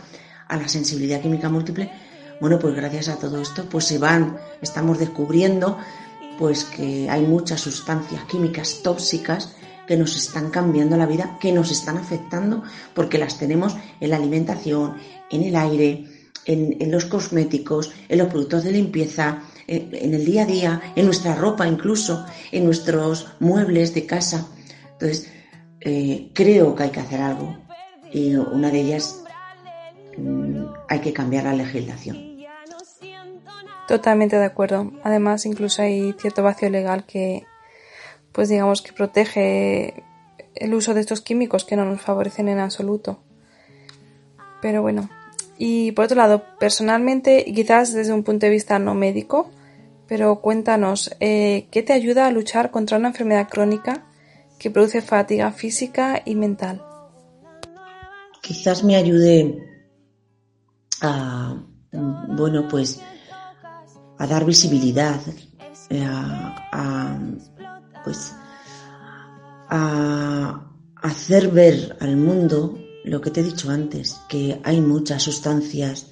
a 0.47 0.57
la 0.57 0.67
sensibilidad 0.67 1.21
química 1.21 1.49
múltiple, 1.49 1.91
bueno, 2.41 2.57
pues 2.57 2.73
gracias 2.75 3.09
a 3.09 3.17
todo 3.17 3.41
esto, 3.41 3.65
pues 3.69 3.85
se 3.85 3.97
van, 3.97 4.37
estamos 4.61 4.97
descubriendo 4.97 5.77
pues 6.39 6.63
que 6.63 7.09
hay 7.09 7.23
muchas 7.23 7.59
sustancias 7.59 8.23
químicas 8.23 8.79
tóxicas 8.81 9.55
que 9.85 9.97
nos 9.97 10.15
están 10.15 10.51
cambiando 10.51 10.95
la 10.95 11.05
vida, 11.05 11.37
que 11.41 11.51
nos 11.51 11.69
están 11.69 11.97
afectando, 11.97 12.63
porque 12.93 13.17
las 13.17 13.37
tenemos 13.37 13.75
en 13.99 14.11
la 14.11 14.15
alimentación, 14.15 14.95
en 15.29 15.43
el 15.43 15.55
aire, 15.55 16.05
en, 16.45 16.91
los 16.91 17.05
cosméticos, 17.05 17.91
en 18.07 18.19
los 18.19 18.29
productos 18.29 18.63
de 18.63 18.71
limpieza, 18.71 19.41
en, 19.67 20.13
el 20.13 20.25
día 20.25 20.43
a 20.43 20.45
día, 20.45 20.81
en 20.95 21.05
nuestra 21.05 21.35
ropa 21.35 21.67
incluso, 21.67 22.25
en 22.51 22.65
nuestros 22.65 23.27
muebles 23.39 23.93
de 23.93 24.05
casa. 24.05 24.47
Entonces, 24.99 25.31
eh, 25.79 26.29
creo 26.33 26.75
que 26.75 26.83
hay 26.83 26.89
que 26.89 26.99
hacer 26.99 27.21
algo 27.21 27.55
y 28.11 28.35
una 28.35 28.69
de 28.69 28.81
ellas 28.81 29.23
mm, 30.17 30.65
hay 30.89 30.99
que 30.99 31.13
cambiar 31.13 31.45
la 31.45 31.53
legislación. 31.53 32.37
Totalmente 33.87 34.37
de 34.37 34.45
acuerdo. 34.45 34.91
Además, 35.03 35.45
incluso 35.45 35.81
hay 35.81 36.13
cierto 36.19 36.43
vacío 36.43 36.69
legal 36.69 37.05
que, 37.05 37.45
pues 38.33 38.49
digamos, 38.49 38.81
que 38.81 38.91
protege 38.91 40.03
el 40.53 40.73
uso 40.73 40.93
de 40.93 40.99
estos 40.99 41.21
químicos 41.21 41.63
que 41.63 41.77
no 41.77 41.85
nos 41.85 42.01
favorecen 42.01 42.49
en 42.49 42.59
absoluto. 42.59 43.19
Pero 44.61 44.81
bueno. 44.81 45.09
Y 45.57 45.93
por 45.93 46.05
otro 46.05 46.17
lado, 46.17 46.43
personalmente, 46.59 47.45
quizás 47.45 47.93
desde 47.93 48.13
un 48.13 48.23
punto 48.23 48.45
de 48.45 48.51
vista 48.51 48.79
no 48.79 48.95
médico, 48.95 49.49
pero 50.07 50.41
cuéntanos, 50.41 51.15
eh, 51.21 51.67
¿qué 51.71 51.83
te 51.83 51.93
ayuda 51.93 52.27
a 52.27 52.31
luchar 52.31 52.71
contra 52.71 52.97
una 52.97 53.09
enfermedad 53.09 53.47
crónica 53.49 54.03
que 54.59 54.69
produce 54.69 55.01
fatiga 55.01 55.51
física 55.51 56.21
y 56.25 56.35
mental? 56.35 56.83
Quizás 58.41 58.83
me 58.83 58.95
ayude 58.95 59.57
a, 61.01 61.63
bueno, 61.91 62.67
pues 62.67 63.01
a 64.17 64.27
dar 64.27 64.45
visibilidad, 64.45 65.19
eh, 65.89 66.05
a, 66.05 67.17
pues, 68.03 68.33
a 69.69 70.71
hacer 71.01 71.49
ver 71.49 71.97
al 72.01 72.17
mundo 72.17 72.77
lo 73.05 73.21
que 73.21 73.31
te 73.31 73.39
he 73.39 73.43
dicho 73.43 73.69
antes, 73.69 74.19
que 74.27 74.59
hay 74.63 74.81
muchas 74.81 75.23
sustancias 75.23 76.07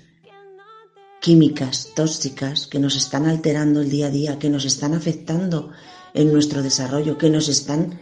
químicas 1.19 1.89
tóxicas 1.95 2.67
que 2.67 2.79
nos 2.79 2.95
están 2.95 3.25
alterando 3.25 3.81
el 3.81 3.89
día 3.89 4.07
a 4.07 4.11
día, 4.11 4.39
que 4.39 4.49
nos 4.49 4.63
están 4.63 4.93
afectando 4.93 5.71
en 6.13 6.31
nuestro 6.31 6.61
desarrollo, 6.63 7.17
que 7.17 7.29
nos 7.29 7.49
están 7.49 7.99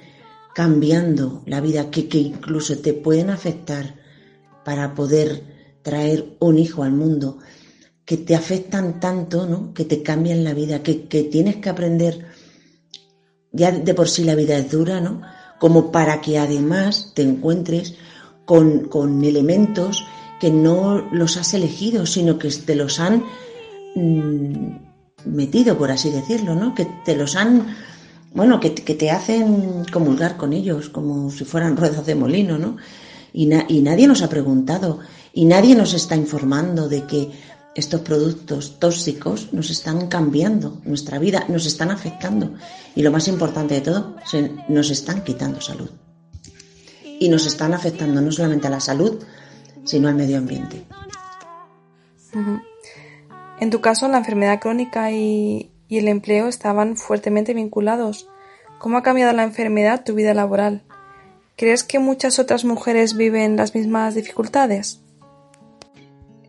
cambiando 0.55 1.43
la 1.45 1.61
vida, 1.61 1.91
que, 1.91 2.07
que 2.07 2.17
incluso 2.17 2.79
te 2.79 2.93
pueden 2.93 3.29
afectar 3.29 3.95
para 4.63 4.95
poder 4.95 5.43
traer 5.83 6.37
un 6.39 6.57
hijo 6.57 6.81
al 6.81 6.93
mundo 6.93 7.37
que 8.05 8.17
te 8.17 8.35
afectan 8.35 8.99
tanto, 8.99 9.47
¿no? 9.47 9.73
que 9.73 9.83
te 9.83 10.01
cambian 10.01 10.43
la 10.43 10.53
vida, 10.53 10.81
que, 10.83 10.95
tienes 10.95 11.57
que 11.57 11.69
aprender, 11.69 12.25
ya 13.51 13.71
de 13.71 13.93
por 13.93 14.07
sí 14.07 14.23
la 14.23 14.35
vida 14.35 14.57
es 14.57 14.71
dura, 14.71 15.01
¿no? 15.01 15.21
como 15.59 15.91
para 15.91 16.21
que 16.21 16.37
además 16.37 17.11
te 17.15 17.23
encuentres 17.23 17.95
con, 18.45 18.89
elementos 19.23 20.05
que 20.39 20.51
no 20.51 21.09
los 21.11 21.37
has 21.37 21.53
elegido, 21.53 22.05
sino 22.05 22.37
que 22.37 22.49
te 22.49 22.75
los 22.75 22.99
han 22.99 23.25
mm, 23.95 24.77
metido, 25.25 25.77
por 25.77 25.91
así 25.91 26.11
decirlo, 26.11 26.55
¿no? 26.55 26.75
que 26.75 26.87
te 27.03 27.15
los 27.15 27.35
han, 27.35 27.75
bueno, 28.35 28.59
que, 28.59 28.69
te 28.69 29.09
hacen 29.09 29.85
comulgar 29.91 30.37
con 30.37 30.53
ellos, 30.53 30.89
como 30.89 31.31
si 31.31 31.45
fueran 31.45 31.77
ruedas 31.81 32.05
de 32.05 32.15
molino, 32.15 32.57
¿no? 32.57 32.77
Y, 33.33 33.49
y 33.69 33.81
nadie 33.81 34.07
nos 34.07 34.21
ha 34.21 34.29
preguntado, 34.29 34.99
y 35.33 35.45
nadie 35.45 35.75
nos 35.75 35.93
está 35.93 36.15
informando 36.15 36.87
de 36.87 37.05
que 37.05 37.31
estos 37.75 38.01
productos 38.01 38.79
tóxicos 38.79 39.51
nos 39.51 39.69
están 39.69 40.07
cambiando 40.07 40.79
nuestra 40.85 41.19
vida, 41.19 41.43
nos 41.49 41.65
están 41.65 41.91
afectando 41.91 42.53
y 42.95 43.03
lo 43.03 43.11
más 43.11 43.27
importante 43.27 43.75
de 43.75 43.81
todo, 43.81 44.15
nos 44.69 44.89
están 44.89 45.23
quitando 45.23 45.59
salud. 45.59 45.89
Y 47.19 47.27
nos 47.27 47.45
están 47.45 47.73
afectando 47.73 48.21
no 48.21 48.31
solamente 48.31 48.67
a 48.67 48.69
la 48.69 48.79
salud, 48.79 49.21
sino 49.83 50.07
al 50.07 50.15
medio 50.15 50.37
ambiente. 50.37 50.85
En 53.59 53.69
tu 53.69 53.81
caso, 53.81 54.07
la 54.07 54.17
enfermedad 54.19 54.59
crónica 54.61 55.11
y, 55.11 55.71
y 55.87 55.97
el 55.97 56.07
empleo 56.07 56.47
estaban 56.47 56.97
fuertemente 56.97 57.53
vinculados. 57.53 58.27
¿Cómo 58.79 58.97
ha 58.97 59.03
cambiado 59.03 59.33
la 59.33 59.43
enfermedad 59.43 60.03
tu 60.03 60.13
vida 60.15 60.33
laboral? 60.33 60.83
¿Crees 61.55 61.83
que 61.83 61.99
muchas 61.99 62.39
otras 62.39 62.65
mujeres 62.65 63.15
viven 63.15 63.55
las 63.55 63.73
mismas 63.73 64.15
dificultades? 64.15 65.01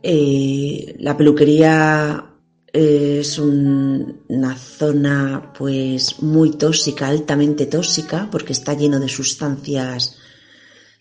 Eh, 0.02 0.96
la 0.98 1.16
peluquería 1.16 2.24
es 2.72 3.38
una 3.38 4.56
zona 4.56 5.52
pues 5.56 6.22
muy 6.22 6.50
tóxica, 6.52 7.08
altamente 7.08 7.66
tóxica, 7.66 8.28
porque 8.30 8.52
está 8.52 8.74
lleno 8.74 9.00
de 9.00 9.08
sustancias 9.08 10.18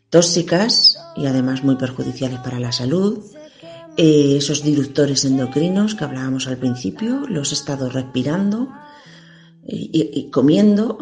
tóxicas 0.09 0.97
y 1.17 1.25
además 1.25 1.63
muy 1.63 1.75
perjudiciales 1.75 2.39
para 2.39 2.59
la 2.59 2.71
salud. 2.71 3.23
Eh, 3.97 4.35
esos 4.37 4.63
disruptores 4.63 5.23
endocrinos 5.23 5.95
que 5.95 6.03
hablábamos 6.03 6.47
al 6.47 6.57
principio, 6.57 7.25
los 7.27 7.51
he 7.51 7.55
estado 7.55 7.89
respirando 7.89 8.69
y, 9.67 10.29
comiendo 10.29 10.99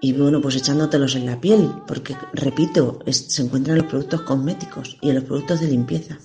y 0.00 0.12
bueno, 0.14 0.40
pues 0.40 0.56
echándotelos 0.56 1.14
en 1.14 1.26
la 1.26 1.40
piel, 1.40 1.70
porque 1.86 2.16
repito, 2.32 2.98
se 3.06 3.42
encuentran 3.42 3.76
en 3.76 3.82
los 3.82 3.90
productos 3.90 4.22
cosméticos 4.22 4.96
y 5.00 5.10
en 5.10 5.16
los 5.16 5.24
productos 5.24 5.60
de 5.60 5.68
limpieza. 5.68 6.18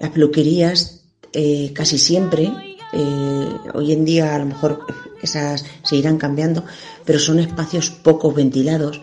Las 0.00 0.10
peluquerías 0.10 1.02
eh, 1.32 1.72
casi 1.74 1.98
siempre, 1.98 2.50
eh, 2.92 3.48
hoy 3.74 3.92
en 3.92 4.04
día 4.04 4.34
a 4.34 4.38
lo 4.38 4.46
mejor 4.46 4.86
esas 5.22 5.64
se 5.82 5.96
irán 5.96 6.18
cambiando, 6.18 6.64
pero 7.04 7.18
son 7.18 7.38
espacios 7.38 7.90
poco 7.90 8.32
ventilados. 8.32 9.00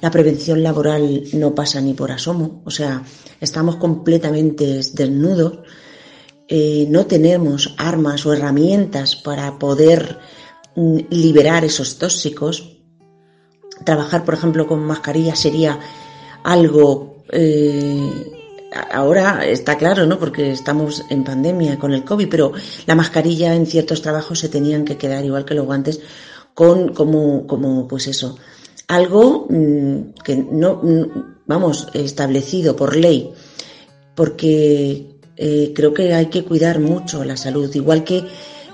La 0.00 0.10
prevención 0.10 0.62
laboral 0.62 1.24
no 1.32 1.54
pasa 1.54 1.80
ni 1.80 1.94
por 1.94 2.12
asomo, 2.12 2.62
o 2.64 2.70
sea, 2.70 3.02
estamos 3.40 3.76
completamente 3.76 4.80
desnudos, 4.92 5.60
eh, 6.48 6.86
no 6.88 7.06
tenemos 7.06 7.74
armas 7.76 8.24
o 8.24 8.32
herramientas 8.32 9.16
para 9.16 9.58
poder 9.58 10.18
mm, 10.76 10.98
liberar 11.10 11.64
esos 11.64 11.98
tóxicos. 11.98 12.78
Trabajar, 13.84 14.24
por 14.24 14.34
ejemplo, 14.34 14.66
con 14.66 14.80
mascarilla 14.84 15.36
sería 15.36 15.78
algo 16.42 17.24
ahora 18.90 19.44
está 19.46 19.76
claro, 19.76 20.06
¿no? 20.06 20.18
Porque 20.18 20.52
estamos 20.52 21.04
en 21.10 21.24
pandemia 21.24 21.78
con 21.78 21.92
el 21.92 22.04
COVID, 22.04 22.28
pero 22.28 22.52
la 22.86 22.94
mascarilla 22.94 23.54
en 23.54 23.66
ciertos 23.66 24.02
trabajos 24.02 24.38
se 24.38 24.48
tenían 24.48 24.84
que 24.84 24.96
quedar 24.96 25.24
igual 25.24 25.44
que 25.44 25.54
los 25.54 25.66
guantes 25.66 26.00
con 26.54 26.92
como, 26.92 27.46
como 27.46 27.86
pues 27.86 28.06
eso, 28.08 28.36
algo 28.88 29.46
mm, 29.48 30.14
que 30.24 30.36
no, 30.36 30.80
mm, 30.82 31.44
vamos, 31.46 31.88
establecido 31.94 32.74
por 32.74 32.96
ley, 32.96 33.32
porque 34.14 35.20
eh, 35.36 35.72
creo 35.74 35.94
que 35.94 36.12
hay 36.14 36.26
que 36.26 36.44
cuidar 36.44 36.80
mucho 36.80 37.24
la 37.24 37.36
salud, 37.36 37.72
igual 37.74 38.04
que 38.04 38.24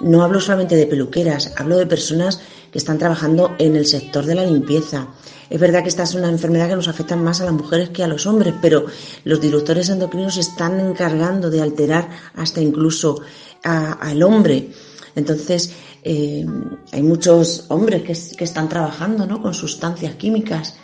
no 0.00 0.22
hablo 0.22 0.40
solamente 0.40 0.76
de 0.76 0.86
peluqueras, 0.86 1.52
hablo 1.56 1.76
de 1.76 1.86
personas 1.86 2.40
que 2.72 2.78
están 2.78 2.98
trabajando 2.98 3.54
en 3.58 3.76
el 3.76 3.86
sector 3.86 4.24
de 4.24 4.34
la 4.34 4.44
limpieza, 4.44 5.08
es 5.50 5.60
verdad 5.60 5.82
que 5.82 5.88
esta 5.88 6.04
es 6.04 6.14
una 6.14 6.28
enfermedad 6.28 6.68
que 6.68 6.76
nos 6.76 6.88
afecta 6.88 7.16
más 7.16 7.40
a 7.40 7.44
las 7.44 7.52
mujeres 7.52 7.90
que 7.90 8.02
a 8.02 8.08
los 8.08 8.26
hombres, 8.26 8.54
pero 8.62 8.86
los 9.24 9.40
disruptores 9.40 9.88
endocrinos 9.88 10.36
están 10.38 10.80
encargando 10.80 11.50
de 11.50 11.60
alterar 11.60 12.08
hasta 12.34 12.60
incluso 12.60 13.20
al 13.62 14.22
hombre. 14.22 14.70
Entonces, 15.14 15.72
eh, 16.04 16.44
hay 16.92 17.02
muchos 17.02 17.64
hombres 17.68 18.02
que, 18.02 18.44
están 18.44 18.68
trabajando 18.68 19.26
¿no? 19.26 19.40
con 19.40 19.54
sustancias 19.54 20.14
químicas 20.16 20.76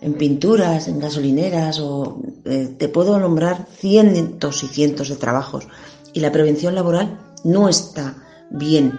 en 0.00 0.14
pinturas, 0.14 0.88
en 0.88 0.98
gasolineras, 0.98 1.78
o 1.78 2.20
eh, 2.44 2.74
te 2.76 2.88
puedo 2.88 3.18
nombrar 3.18 3.68
cientos 3.78 4.64
y 4.64 4.66
cientos 4.66 5.08
de 5.08 5.16
trabajos. 5.16 5.68
Y 6.12 6.20
la 6.20 6.32
prevención 6.32 6.74
laboral 6.74 7.18
no 7.44 7.68
está 7.68 8.16
bien 8.50 8.98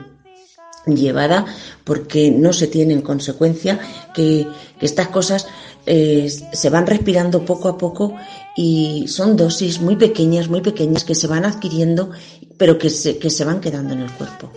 llevada 0.87 1.45
porque 1.83 2.31
no 2.31 2.53
se 2.53 2.67
tiene 2.67 2.93
en 2.93 3.01
consecuencia 3.01 3.79
que, 4.13 4.47
estas 4.79 5.07
cosas 5.09 5.47
eh, 5.85 6.29
se 6.29 6.69
van 6.69 6.85
respirando 6.85 7.45
poco 7.45 7.69
a 7.69 7.77
poco 7.77 8.15
y 8.55 9.05
son 9.07 9.35
dosis 9.35 9.81
muy 9.81 9.95
pequeñas, 9.95 10.47
muy 10.47 10.61
pequeñas 10.61 11.03
que 11.03 11.15
se 11.15 11.27
van 11.27 11.45
adquiriendo 11.45 12.11
pero 12.57 12.77
que 12.77 12.89
se, 12.89 13.17
que 13.17 13.29
se 13.29 13.45
van 13.45 13.61
quedando 13.61 13.93
en 13.93 14.01
el 14.01 14.11
cuerpo. 14.11 14.51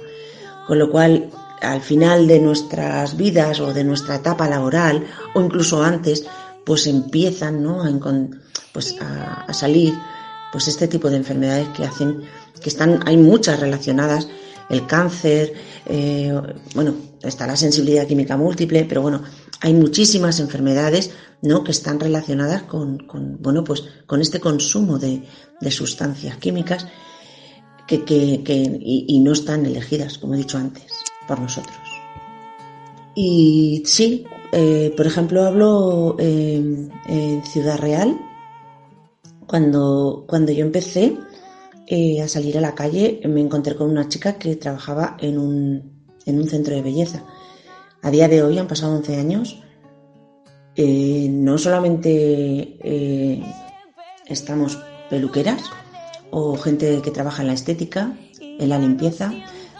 Con 0.69 0.79
lo 0.79 0.91
cual 0.91 1.31
al 1.61 1.81
final 1.81 2.29
de 2.29 2.39
nuestras 2.39 3.17
vidas 3.17 3.59
o 3.59 3.75
de 3.75 3.83
nuestra 3.83 4.17
etapa 4.17 4.49
laboral 4.49 5.05
o 5.35 5.41
incluso 5.41 5.83
antes, 5.83 6.25
pues 6.65 6.87
empiezan 6.87 7.63
¿no? 7.63 7.83
a, 7.83 7.91
pues 8.73 8.95
a, 9.01 9.53
salir 9.53 9.95
pues 10.53 10.69
este 10.69 10.87
tipo 10.87 11.11
de 11.11 11.17
enfermedades 11.17 11.69
que 11.71 11.85
hacen 11.85 12.23
que 12.61 12.69
están 12.69 13.01
hay 13.07 13.17
muchas 13.17 13.59
relacionadas 13.59 14.29
el 14.69 14.87
cáncer 14.87 15.55
eh, 15.87 16.33
bueno 16.75 16.95
está 17.23 17.47
la 17.47 17.57
sensibilidad 17.57 18.07
química 18.07 18.37
múltiple 18.37 18.85
pero 18.85 19.03
bueno 19.03 19.23
hay 19.61 19.73
muchísimas 19.73 20.41
enfermedades 20.41 21.11
no 21.43 21.65
que 21.65 21.71
están 21.71 22.01
relacionadas 22.01 22.63
con, 22.65 23.07
bueno 23.41 23.65
pues 23.65 23.85
con 24.07 24.21
este 24.21 24.41
consumo 24.41 24.99
de, 24.99 25.23
sustancias 25.71 26.37
químicas 26.37 26.87
que, 27.88 28.78
y, 28.80 29.18
no 29.21 29.33
están 29.33 29.66
elegidas 29.66 30.18
como 30.18 30.35
he 30.35 30.38
dicho 30.38 30.59
antes 30.59 30.92
por 31.26 31.40
nosotros 31.40 31.76
y 33.14 33.83
sí 33.87 34.26
eh, 34.52 34.92
por 34.97 35.07
ejemplo 35.07 35.45
hablo 35.45 36.16
en 36.18 36.92
Ciudad 37.45 37.78
Real 37.78 38.18
cuando, 39.49 40.25
cuando 40.28 40.52
yo 40.52 40.64
empecé 40.64 41.16
eh, 41.87 42.21
a 42.21 42.28
salir 42.28 42.59
a 42.59 42.61
la 42.61 42.75
calle, 42.75 43.21
me 43.25 43.40
encontré 43.40 43.75
con 43.75 43.90
una 43.90 44.09
chica 44.09 44.35
que 44.35 44.57
trabajaba 44.57 45.16
en 45.21 45.38
un, 45.38 46.04
en 46.26 46.38
un 46.38 46.47
centro 46.47 46.75
de 46.75 46.83
belleza. 46.83 47.25
A 48.02 48.11
día 48.11 48.28
de 48.28 48.42
hoy 48.42 48.59
han 48.59 48.68
pasado 48.68 48.95
11 48.95 49.16
años. 49.16 49.62
Eh, 50.76 51.28
no 51.30 51.57
solamente 51.57 52.78
eh, 52.83 53.42
estamos 54.26 54.78
peluqueras 55.09 55.62
o 56.30 56.56
gente 56.56 57.00
que 57.02 57.11
trabaja 57.11 57.42
en 57.42 57.49
la 57.49 57.54
estética, 57.54 58.16
en 58.40 58.68
la 58.68 58.78
limpieza, 58.78 59.32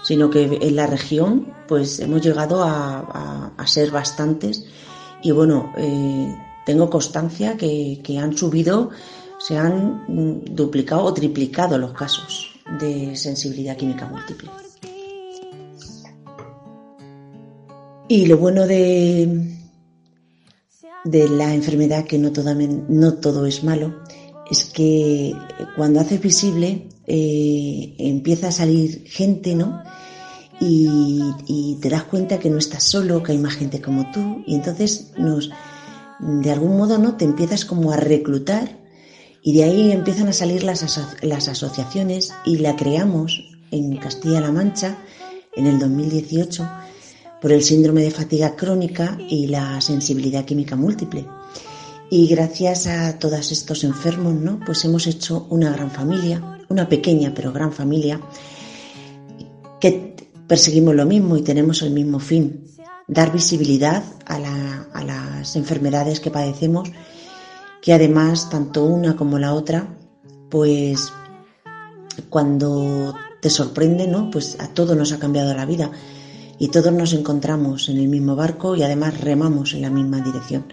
sino 0.04 0.30
que 0.30 0.58
en 0.60 0.76
la 0.76 0.86
región 0.86 1.52
pues 1.66 2.00
hemos 2.00 2.22
llegado 2.22 2.62
a, 2.64 3.52
ser 3.66 3.90
bastantes 3.90 4.64
y 5.22 5.30
bueno, 5.32 5.72
tengo 6.64 6.88
constancia 6.88 7.56
que, 7.56 8.00
que 8.02 8.18
han 8.18 8.36
subido 8.36 8.90
se 9.38 9.56
han 9.56 10.04
duplicado 10.54 11.04
o 11.04 11.14
triplicado 11.14 11.78
los 11.78 11.92
casos 11.92 12.60
de 12.80 13.16
sensibilidad 13.16 13.76
química 13.76 14.06
múltiple. 14.06 14.50
Y 18.08 18.26
lo 18.26 18.38
bueno 18.38 18.66
de, 18.66 19.54
de 21.04 21.28
la 21.28 21.54
enfermedad, 21.54 22.04
que 22.04 22.18
no 22.18 22.32
todo, 22.32 22.54
no 22.54 23.14
todo 23.14 23.46
es 23.46 23.62
malo, 23.62 24.02
es 24.50 24.64
que 24.64 25.34
cuando 25.76 26.00
haces 26.00 26.20
visible 26.20 26.88
eh, 27.06 27.94
empieza 27.98 28.48
a 28.48 28.52
salir 28.52 29.04
gente, 29.06 29.54
¿no? 29.54 29.82
Y, 30.60 31.78
te 31.80 31.88
das 31.88 32.02
cuenta 32.04 32.40
que 32.40 32.50
no 32.50 32.58
estás 32.58 32.82
solo, 32.82 33.22
que 33.22 33.32
hay 33.32 33.38
más 33.38 33.54
gente 33.54 33.80
como 33.80 34.10
tú, 34.10 34.42
y 34.46 34.56
entonces 34.56 35.12
nos, 35.16 35.50
de 36.18 36.50
algún 36.50 36.76
modo, 36.76 36.98
¿no? 36.98 37.16
Te 37.16 37.24
empiezas 37.24 37.64
como 37.64 37.92
a 37.92 37.96
reclutar 37.96 38.76
y 39.42 39.56
de 39.56 39.64
ahí 39.64 39.92
empiezan 39.92 40.26
a 40.28 40.32
salir 40.32 40.64
las, 40.64 41.00
las 41.22 41.48
asociaciones 41.48 42.32
y 42.44 42.58
la 42.58 42.74
creamos 42.74 43.40
en 43.70 43.96
Castilla-La 43.98 44.50
Mancha 44.50 44.98
en 45.54 45.66
el 45.66 45.78
2018 45.78 46.68
por 47.40 47.52
el 47.52 47.62
síndrome 47.62 48.02
de 48.02 48.10
fatiga 48.10 48.56
crónica 48.56 49.16
y 49.28 49.46
la 49.46 49.80
sensibilidad 49.80 50.44
química 50.44 50.74
múltiple. 50.74 51.26
Y 52.10 52.26
gracias 52.28 52.86
a 52.86 53.18
todos 53.18 53.52
estos 53.52 53.84
enfermos, 53.84 54.34
¿no? 54.34 54.60
Pues 54.64 54.84
hemos 54.84 55.06
hecho 55.06 55.46
una 55.50 55.70
gran 55.70 55.90
familia, 55.90 56.58
una 56.68 56.88
pequeña 56.88 57.32
pero 57.34 57.52
gran 57.52 57.72
familia, 57.72 58.20
que 59.80 60.16
perseguimos 60.46 60.94
lo 60.94 61.04
mismo 61.04 61.36
y 61.36 61.42
tenemos 61.42 61.82
el 61.82 61.90
mismo 61.90 62.18
fin, 62.18 62.64
dar 63.06 63.32
visibilidad 63.32 64.02
a, 64.26 64.36
a 64.92 65.04
las 65.04 65.56
enfermedades 65.56 66.20
que 66.20 66.30
padecemos 66.30 66.90
que 67.80 67.92
además 67.92 68.50
tanto 68.50 68.84
una 68.84 69.16
como 69.16 69.38
la 69.38 69.54
otra, 69.54 69.88
pues 70.50 71.12
cuando 72.28 73.14
te 73.40 73.50
sorprende, 73.50 74.06
¿no? 74.06 74.30
Pues 74.30 74.56
a 74.61 74.68
todos 74.68 74.96
nos 74.96 75.12
ha 75.12 75.18
cambiado 75.18 75.54
la 75.54 75.64
vida 75.64 75.90
y 76.59 76.68
todos 76.68 76.92
nos 76.92 77.12
encontramos 77.12 77.88
en 77.88 77.98
el 77.98 78.09
mismo 78.09 78.35
barco 78.35 78.74
y 78.74 78.83
además 78.83 79.20
remamos 79.20 79.74
en 79.74 79.83
la 79.83 79.90
misma 79.90 80.20
dirección. 80.20 80.64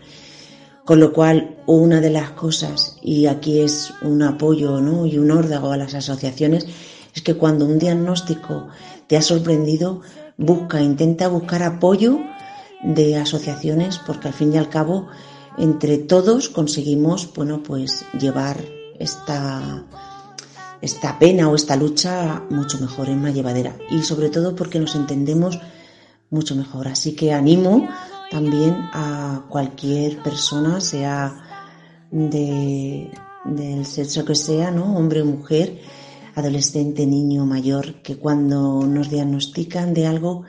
Con 0.86 1.00
lo 1.00 1.13
cual, 1.13 1.58
una 1.65 2.00
de 2.00 2.12
las 2.12 2.32
cosas, 2.32 2.98
y 3.02 3.26
aquí 3.26 3.62
es 3.62 3.91
un 4.04 4.21
apoyo 4.21 4.80
¿no? 4.82 5.08
y 5.08 5.17
un 5.17 5.32
órdago 5.32 5.71
a 5.71 5.78
las 5.78 5.95
asociaciones, 5.95 6.67
es 7.13 7.24
que 7.24 7.34
cuando 7.34 7.65
un 7.65 7.80
diagnóstico 7.80 8.67
te 9.08 9.17
ha 9.17 9.21
sorprendido, 9.24 10.02
busca, 10.38 10.82
intenta 10.82 11.28
buscar 11.28 11.63
apoyo 11.63 12.19
de 12.84 13.17
asociaciones, 13.17 14.00
porque 14.06 14.28
al 14.28 14.36
fin 14.36 14.54
y 14.54 14.58
al 14.58 14.69
cabo 14.69 15.08
entre 15.58 15.98
todos 15.98 16.50
conseguimos, 16.50 17.34
bueno, 17.34 17.63
pues 17.63 18.06
llevar 18.19 18.58
esta, 19.00 19.86
esta 20.82 21.17
pena 21.17 21.50
o 21.50 21.56
esta 21.56 21.76
lucha 21.76 22.43
mucho 22.50 22.78
mejor, 22.80 23.10
en 23.10 23.21
más 23.21 23.34
llevadera. 23.34 23.76
Y 23.89 24.04
sobre 24.04 24.30
todo 24.30 24.56
porque 24.56 24.80
nos 24.80 24.95
entendemos 24.95 25.60
mucho 26.30 26.56
mejor. 26.56 26.88
Así 26.89 27.15
que 27.15 27.34
animo 27.34 27.88
también 28.36 28.89
a 28.91 29.45
cualquier 29.48 30.21
persona, 30.21 30.82
sea 30.82 31.38
de, 32.12 33.10
del 33.45 33.86
sexo 33.86 34.26
que 34.26 34.36
sea, 34.36 34.71
¿no? 34.71 34.98
Hombre 34.98 35.21
o 35.21 35.26
mujer, 35.26 35.80
adolescente, 36.36 37.06
niño, 37.06 37.45
mayor, 37.45 38.02
que 38.02 38.17
cuando 38.17 38.86
nos 38.86 39.10
diagnostican 39.10 39.93
de 39.93 40.08
algo, 40.08 40.43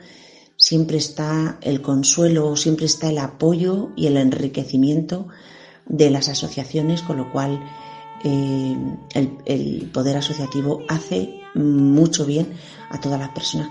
siempre 0.57 0.97
está 0.97 1.59
el 1.61 1.81
consuelo, 1.81 2.57
siempre 2.57 2.87
está 2.87 3.09
el 3.09 3.19
apoyo 3.19 3.91
y 3.95 4.07
el 4.07 4.17
enriquecimiento 4.17 5.29
de 5.85 6.09
las 6.09 6.27
asociaciones, 6.27 7.01
con 7.01 7.15
lo 7.15 7.31
cual 7.31 7.63
eh, 8.25 8.75
el, 9.45 9.89
poder 9.93 10.17
asociativo 10.17 10.81
hace 10.89 11.39
mucho 11.55 12.25
bien 12.25 12.51
a 12.89 12.99
todas 12.99 13.17
las 13.17 13.29
personas 13.29 13.69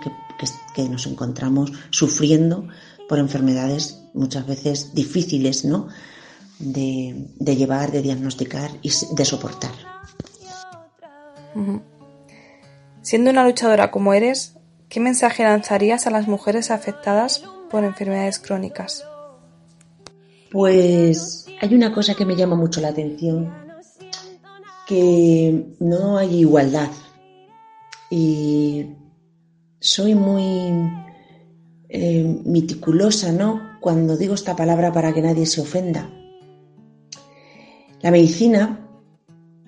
que, 0.75 0.89
nos 0.89 1.07
encontramos 1.07 1.73
sufriendo 1.91 2.67
por 3.09 3.19
enfermedades 3.19 4.06
muchas 4.17 4.47
veces 4.47 4.95
difíciles 4.95 5.65
¿no? 5.65 5.89
de, 6.59 7.29
llevar, 7.39 7.93
de 7.93 8.03
diagnosticar 8.03 8.71
y 8.83 8.91
de 9.13 9.25
soportar. 9.25 9.73
Siendo 13.03 13.31
una 13.31 13.45
luchadora 13.45 13.91
como 13.91 14.13
eres, 14.13 14.57
¿Qué 14.89 15.01
mensaje 15.01 15.43
lanzarías 15.43 16.07
a 16.07 16.11
las 16.11 16.29
mujeres 16.29 16.71
afectadas 16.71 17.43
por 17.71 17.85
enfermedades 17.85 18.39
crónicas? 18.39 19.05
Pues 20.51 21.47
hay 21.61 21.75
una 21.75 21.93
cosa 21.93 22.15
que 22.15 22.25
me 22.25 22.37
llama 22.37 22.55
mucho 22.55 22.81
la 22.81 22.89
atención, 22.89 23.53
que 24.87 25.75
no 25.81 26.19
hay 26.19 26.37
igualdad. 26.41 26.91
Y 28.11 28.87
soy 29.81 30.15
muy 30.15 30.89
eh, 31.89 32.41
meticulosa, 32.45 33.33
¿no? 33.33 33.61
Cuando 33.87 34.17
digo 34.17 34.35
esta 34.35 34.57
palabra 34.57 34.91
para 34.91 35.15
que 35.15 35.23
nadie 35.23 35.47
se 35.47 35.61
ofenda. 35.61 36.11
La 38.03 38.11
medicina, 38.11 38.81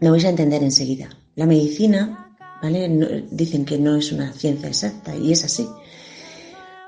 lo 0.01 0.11
vais 0.11 0.25
a 0.25 0.31
entender 0.31 0.61
enseguida. 0.61 1.09
La 1.37 1.47
medicina 1.47 2.37
dicen 3.31 3.65
que 3.65 3.79
no 3.79 3.95
es 3.95 4.11
una 4.11 4.33
ciencia 4.33 4.69
exacta 4.69 5.15
y 5.15 5.31
es 5.31 5.45
así. 5.45 5.69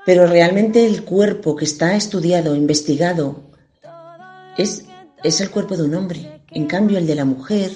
Pero 0.05 0.27
realmente 0.27 0.85
el 0.85 1.05
cuerpo 1.05 1.55
que 1.55 1.63
está 1.63 1.95
estudiado, 1.95 2.53
investigado, 2.53 3.43
es, 4.57 4.83
es 5.23 5.39
el 5.39 5.51
cuerpo 5.51 5.77
de 5.77 5.83
un 5.83 5.95
hombre. 5.95 6.43
En 6.49 6.65
cambio, 6.65 6.97
el 6.97 7.07
de 7.07 7.15
la 7.15 7.23
mujer 7.23 7.71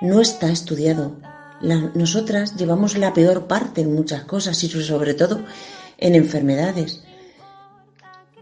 no 0.00 0.20
está 0.20 0.48
estudiado. 0.48 1.16
nosotras 1.60 2.54
llevamos 2.54 2.96
la 2.96 3.14
peor 3.14 3.48
parte 3.48 3.80
en 3.80 3.92
muchas 3.92 4.22
cosas 4.22 4.62
y 4.62 4.68
sobre 4.68 5.14
todo 5.14 5.40
en 5.98 6.14
enfermedades. 6.14 7.02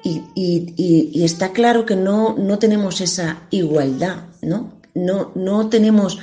Y, 0.04 1.22
está 1.24 1.52
claro 1.52 1.84
que 1.84 1.96
no, 1.96 2.34
no, 2.38 2.58
tenemos 2.58 3.00
esa 3.00 3.42
igualdad, 3.50 4.24
¿no? 4.42 4.72
No, 4.94 5.32
no 5.34 5.68
tenemos 5.68 6.18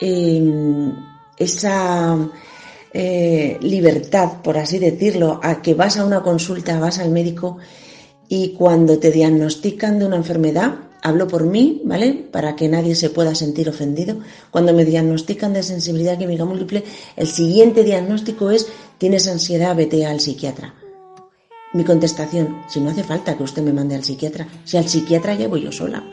em, 0.00 0.92
esa 1.36 2.16
eh, 2.92 3.58
libertad, 3.60 4.42
por 4.42 4.56
así 4.56 4.78
decirlo, 4.78 5.40
a 5.42 5.60
que 5.60 5.74
vas 5.74 5.98
a 5.98 6.04
una 6.04 6.22
consulta, 6.22 6.78
vas 6.78 6.98
al 6.98 7.10
médico 7.10 7.58
y 8.28 8.50
cuando 8.50 8.98
te 8.98 9.10
diagnostican 9.10 9.98
de 9.98 10.06
una 10.06 10.16
enfermedad, 10.16 10.76
hablo 11.02 11.28
por 11.28 11.44
mí, 11.44 11.82
¿vale? 11.84 12.14
Para 12.30 12.56
que 12.56 12.68
nadie 12.68 12.94
se 12.94 13.10
pueda 13.10 13.34
sentir 13.34 13.68
ofendido. 13.68 14.16
Cuando 14.50 14.72
me 14.72 14.84
diagnostican 14.84 15.52
de 15.52 15.62
sensibilidad 15.62 16.18
química 16.18 16.44
múltiple, 16.44 16.84
el 17.16 17.26
siguiente 17.26 17.84
diagnóstico 17.84 18.50
es 18.50 18.68
tienes 18.98 19.28
ansiedad, 19.28 19.76
vete 19.76 20.06
al 20.06 20.20
psiquiatra. 20.20 20.74
Mi 21.74 21.84
contestación, 21.84 22.62
si 22.68 22.80
no 22.80 22.90
hace 22.90 23.02
falta 23.02 23.36
que 23.36 23.42
usted 23.42 23.60
me 23.60 23.72
mande 23.72 23.96
al 23.96 24.04
psiquiatra, 24.04 24.46
si 24.64 24.76
al 24.76 24.88
psiquiatra 24.88 25.34
llevo 25.34 25.56
yo 25.56 25.72
sola. 25.72 26.04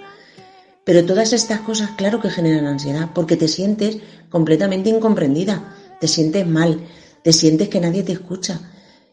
Pero 0.84 1.06
todas 1.06 1.34
estas 1.34 1.60
cosas, 1.60 1.91
claro 1.91 2.19
que 2.19 2.32
generan 2.32 2.65
ansiedad, 2.65 3.12
porque 3.13 3.38
te 3.38 3.47
sientes 3.47 4.00
completamente 4.32 4.89
incomprendida, 4.89 5.76
te 6.00 6.08
sientes 6.08 6.47
mal, 6.47 6.82
te 7.24 7.32
sientes 7.32 7.69
que 7.69 7.80
nadie 7.80 8.02
te 8.02 8.13
escucha. 8.13 8.60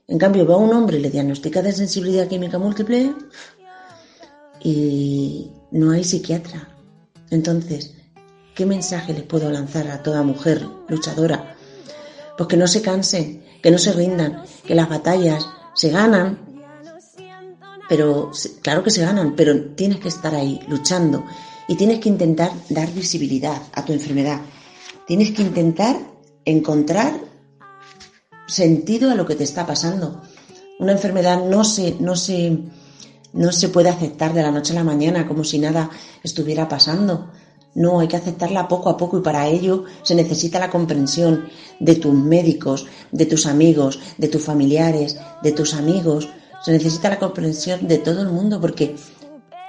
En 0.06 0.16
cambio, 0.16 0.46
va 0.46 0.56
un 0.56 0.72
hombre 0.72 0.98
y 0.98 1.02
le 1.02 1.10
diagnostica 1.10 1.60
de 1.60 1.72
sensibilidad 1.72 2.26
química 2.26 2.58
múltiple 2.58 3.14
y 4.62 5.52
no 5.70 5.90
hay 5.90 6.02
psiquiatra. 6.02 6.70
Entonces, 7.30 7.92
¿qué 8.54 8.64
mensaje 8.64 9.12
les 9.12 9.24
puedo 9.24 9.50
lanzar 9.50 9.90
a 9.90 10.02
toda 10.02 10.22
mujer 10.22 10.66
luchadora? 10.88 11.56
Pues 12.38 12.48
que 12.48 12.56
no 12.56 12.66
se 12.66 12.80
cansen, 12.80 13.44
que 13.62 13.70
no 13.70 13.76
se 13.76 13.92
rindan, 13.92 14.44
que 14.64 14.74
las 14.74 14.88
batallas 14.88 15.46
se 15.78 15.90
ganan, 15.90 16.40
pero 17.88 18.32
claro 18.62 18.82
que 18.82 18.90
se 18.90 19.02
ganan, 19.02 19.36
pero 19.36 19.76
tienes 19.76 20.00
que 20.00 20.08
estar 20.08 20.34
ahí 20.34 20.60
luchando 20.66 21.24
y 21.68 21.76
tienes 21.76 22.00
que 22.00 22.08
intentar 22.08 22.50
dar 22.68 22.92
visibilidad 22.92 23.62
a 23.72 23.84
tu 23.84 23.92
enfermedad. 23.92 24.40
Tienes 25.06 25.30
que 25.30 25.42
intentar 25.42 25.96
encontrar 26.44 27.12
sentido 28.48 29.12
a 29.12 29.14
lo 29.14 29.24
que 29.24 29.36
te 29.36 29.44
está 29.44 29.66
pasando. 29.66 30.20
Una 30.80 30.90
enfermedad 30.90 31.44
no 31.44 31.62
se, 31.62 31.94
no 32.00 32.16
se, 32.16 32.58
no 33.32 33.52
se 33.52 33.68
puede 33.68 33.88
aceptar 33.88 34.34
de 34.34 34.42
la 34.42 34.50
noche 34.50 34.72
a 34.72 34.76
la 34.76 34.84
mañana 34.84 35.28
como 35.28 35.44
si 35.44 35.60
nada 35.60 35.90
estuviera 36.24 36.66
pasando. 36.66 37.30
No, 37.78 38.00
hay 38.00 38.08
que 38.08 38.16
aceptarla 38.16 38.66
poco 38.66 38.90
a 38.90 38.96
poco 38.96 39.18
y 39.18 39.22
para 39.22 39.46
ello 39.46 39.84
se 40.02 40.16
necesita 40.16 40.58
la 40.58 40.68
comprensión 40.68 41.48
de 41.78 41.94
tus 41.94 42.12
médicos, 42.12 42.88
de 43.12 43.24
tus 43.24 43.46
amigos, 43.46 44.00
de 44.18 44.26
tus 44.26 44.42
familiares, 44.42 45.16
de 45.44 45.52
tus 45.52 45.74
amigos. 45.74 46.28
Se 46.64 46.72
necesita 46.72 47.08
la 47.08 47.20
comprensión 47.20 47.86
de 47.86 47.98
todo 47.98 48.22
el 48.22 48.30
mundo 48.30 48.60
porque 48.60 48.96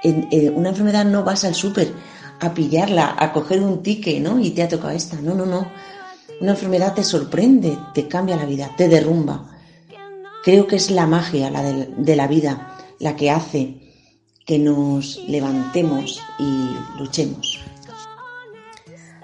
en, 0.02 0.26
una 0.56 0.70
enfermedad 0.70 1.04
no 1.04 1.22
vas 1.22 1.44
al 1.44 1.54
súper 1.54 1.92
a 2.40 2.52
pillarla, 2.52 3.14
a 3.16 3.32
coger 3.32 3.62
un 3.62 3.80
ticket, 3.80 4.20
¿no? 4.20 4.40
Y 4.40 4.50
te 4.50 4.64
ha 4.64 4.68
tocado 4.68 4.90
esta. 4.90 5.20
No, 5.20 5.36
no, 5.36 5.46
no. 5.46 5.70
Una 6.40 6.50
enfermedad 6.50 6.94
te 6.94 7.04
sorprende, 7.04 7.78
te 7.94 8.08
cambia 8.08 8.34
la 8.34 8.44
vida, 8.44 8.74
te 8.76 8.88
derrumba. 8.88 9.56
Creo 10.42 10.66
que 10.66 10.74
es 10.76 10.90
la 10.90 11.06
magia 11.06 11.48
la 11.48 11.62
de, 11.62 12.16
la 12.16 12.26
vida 12.26 12.76
la 12.98 13.14
que 13.14 13.30
hace 13.30 13.76
que 14.44 14.58
nos 14.58 15.20
levantemos 15.28 16.20
y 16.40 16.98
luchemos. 16.98 17.69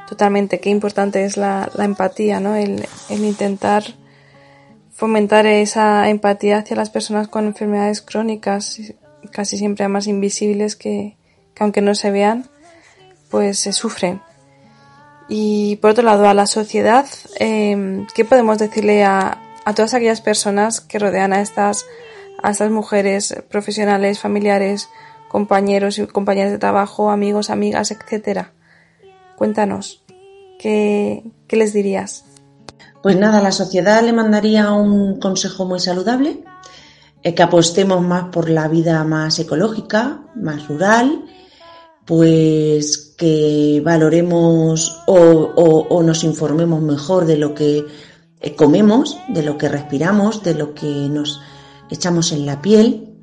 Totalmente, 0.08 0.60
qué 0.60 0.70
importante 0.70 1.24
es 1.24 1.36
la, 1.36 1.68
empatía, 1.78 2.38
¿no? 2.38 2.54
El, 2.54 2.86
intentar 3.10 3.82
fomentar 4.92 5.46
esa 5.46 6.08
empatía 6.08 6.58
hacia 6.58 6.76
las 6.76 6.90
personas 6.90 7.28
con 7.28 7.46
enfermedades 7.46 8.02
crónicas, 8.02 8.80
casi 9.32 9.58
siempre 9.58 9.88
más 9.88 10.06
invisibles 10.06 10.76
que, 10.76 11.16
que 11.54 11.64
aunque 11.64 11.82
no 11.82 11.94
se 11.94 12.12
vean, 12.12 12.48
pues 13.30 13.58
se 13.58 13.72
sufren. 13.72 14.22
Y 15.28 15.76
por 15.76 15.90
otro 15.90 16.04
lado, 16.04 16.28
a 16.28 16.34
la 16.34 16.46
sociedad, 16.46 17.06
eh, 17.40 18.06
¿qué 18.14 18.24
podemos 18.24 18.58
decirle 18.58 19.02
a, 19.02 19.38
a, 19.64 19.74
todas 19.74 19.92
aquellas 19.92 20.20
personas 20.20 20.80
que 20.80 21.00
rodean 21.00 21.32
a 21.32 21.40
estas, 21.40 21.84
a 22.40 22.52
estas 22.52 22.70
mujeres 22.70 23.34
profesionales, 23.50 24.20
familiares, 24.20 24.88
compañeros 25.28 25.98
y 25.98 26.06
compañeras 26.06 26.52
de 26.52 26.58
trabajo, 26.58 27.10
amigos, 27.10 27.50
amigas, 27.50 27.90
etcétera? 27.90 28.52
Cuéntanos, 29.36 30.02
¿qué, 30.58 31.24
qué 31.46 31.56
les 31.56 31.72
dirías? 31.72 32.24
Pues 33.02 33.16
nada, 33.16 33.40
la 33.40 33.52
sociedad 33.52 34.02
le 34.02 34.12
mandaría 34.12 34.72
un 34.72 35.20
consejo 35.20 35.64
muy 35.64 35.78
saludable, 35.78 36.42
eh, 37.22 37.34
que 37.34 37.42
apostemos 37.42 38.02
más 38.02 38.30
por 38.30 38.48
la 38.48 38.68
vida 38.68 39.02
más 39.04 39.38
ecológica, 39.38 40.22
más 40.34 40.68
rural, 40.68 41.24
pues 42.04 43.14
que 43.18 43.82
valoremos 43.84 45.02
o, 45.06 46.02
nos 46.02 46.24
informemos 46.24 46.80
mejor 46.82 47.26
de 47.26 47.36
lo 47.36 47.54
que 47.54 47.84
eh, 48.40 48.54
comemos, 48.54 49.18
de 49.28 49.42
lo 49.42 49.58
que 49.58 49.68
respiramos, 49.68 50.42
de 50.44 50.54
lo 50.54 50.72
que 50.72 50.86
nos 50.86 51.40
echamos 51.90 52.30
en 52.32 52.46
la 52.46 52.62
piel, 52.62 53.18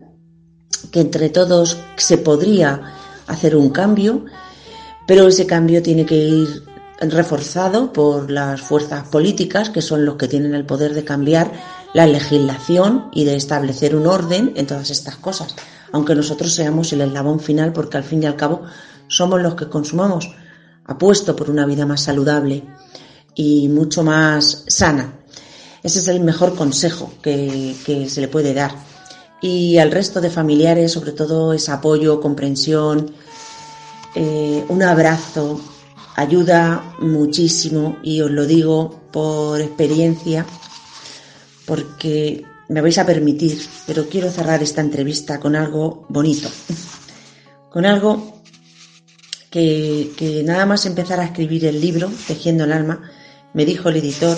que 0.91 0.99
entre 0.99 1.29
todos 1.29 1.77
se 1.95 2.17
podría 2.17 2.93
hacer 3.27 3.55
un 3.55 3.69
cambio, 3.69 4.25
pero 5.07 5.27
ese 5.27 5.45
cambio 5.45 5.81
tiene 5.81 6.05
que 6.05 6.15
ir 6.15 6.63
reforzado 6.99 7.91
por 7.91 8.29
las 8.31 8.61
fuerzas 8.61 9.07
políticas, 9.07 9.69
que 9.69 9.81
son 9.81 10.05
los 10.05 10.15
que 10.15 10.27
tienen 10.27 10.55
el 10.55 10.65
poder 10.65 10.93
de 10.93 11.03
cambiar 11.03 11.51
la 11.93 12.07
legislación 12.07 13.09
y 13.11 13.25
de 13.25 13.35
establecer 13.35 13.95
un 13.95 14.07
orden 14.07 14.53
en 14.55 14.65
todas 14.65 14.89
estas 14.89 15.17
cosas 15.17 15.55
aunque 15.93 16.15
nosotros 16.15 16.51
seamos 16.51 16.91
el 16.91 17.01
eslabón 17.01 17.39
final, 17.39 17.71
porque 17.71 17.97
al 17.97 18.03
fin 18.03 18.23
y 18.23 18.25
al 18.25 18.35
cabo 18.35 18.63
somos 19.07 19.41
los 19.41 19.55
que 19.55 19.69
consumamos. 19.69 20.29
Apuesto 20.85 21.35
por 21.35 21.49
una 21.49 21.67
vida 21.67 21.85
más 21.85 22.01
saludable 22.01 22.63
y 23.35 23.69
mucho 23.69 24.03
más 24.03 24.65
sana. 24.67 25.19
Ese 25.83 25.99
es 25.99 26.07
el 26.07 26.19
mejor 26.19 26.55
consejo 26.55 27.13
que, 27.21 27.75
se 28.09 28.21
le 28.21 28.27
puede 28.27 28.55
dar. 28.55 28.71
Y 29.39 29.77
al 29.77 29.91
resto 29.91 30.19
de 30.19 30.31
familiares, 30.31 30.91
sobre 30.91 31.11
todo, 31.11 31.53
es 31.53 31.69
apoyo, 31.69 32.19
comprensión, 32.19 33.13
eh, 34.15 34.63
un 34.69 34.83
abrazo, 34.83 35.59
ayuda 36.15 36.95
muchísimo 36.99 37.97
y 38.03 38.21
os 38.21 38.29
lo 38.29 38.45
digo 38.45 39.01
por 39.11 39.59
experiencia, 39.59 40.45
porque 41.65 42.43
me 42.69 42.81
vais 42.81 42.97
a 42.97 43.05
permitir, 43.05 43.59
pero 43.87 44.07
quiero 44.07 44.29
cerrar 44.29 44.61
esta 44.61 44.81
entrevista 44.81 45.39
con 45.39 45.55
algo 45.55 46.05
bonito, 46.09 46.49
con 47.69 47.85
algo 47.85 48.41
que, 49.49 50.41
nada 50.45 50.65
más 50.65 50.85
empezar 50.85 51.19
a 51.19 51.25
escribir 51.25 51.65
el 51.65 51.79
libro, 51.79 52.11
Tejiendo 52.27 52.63
el 52.63 52.71
Alma, 52.71 53.11
me 53.53 53.65
dijo 53.65 53.89
el 53.89 53.97
editor, 53.97 54.37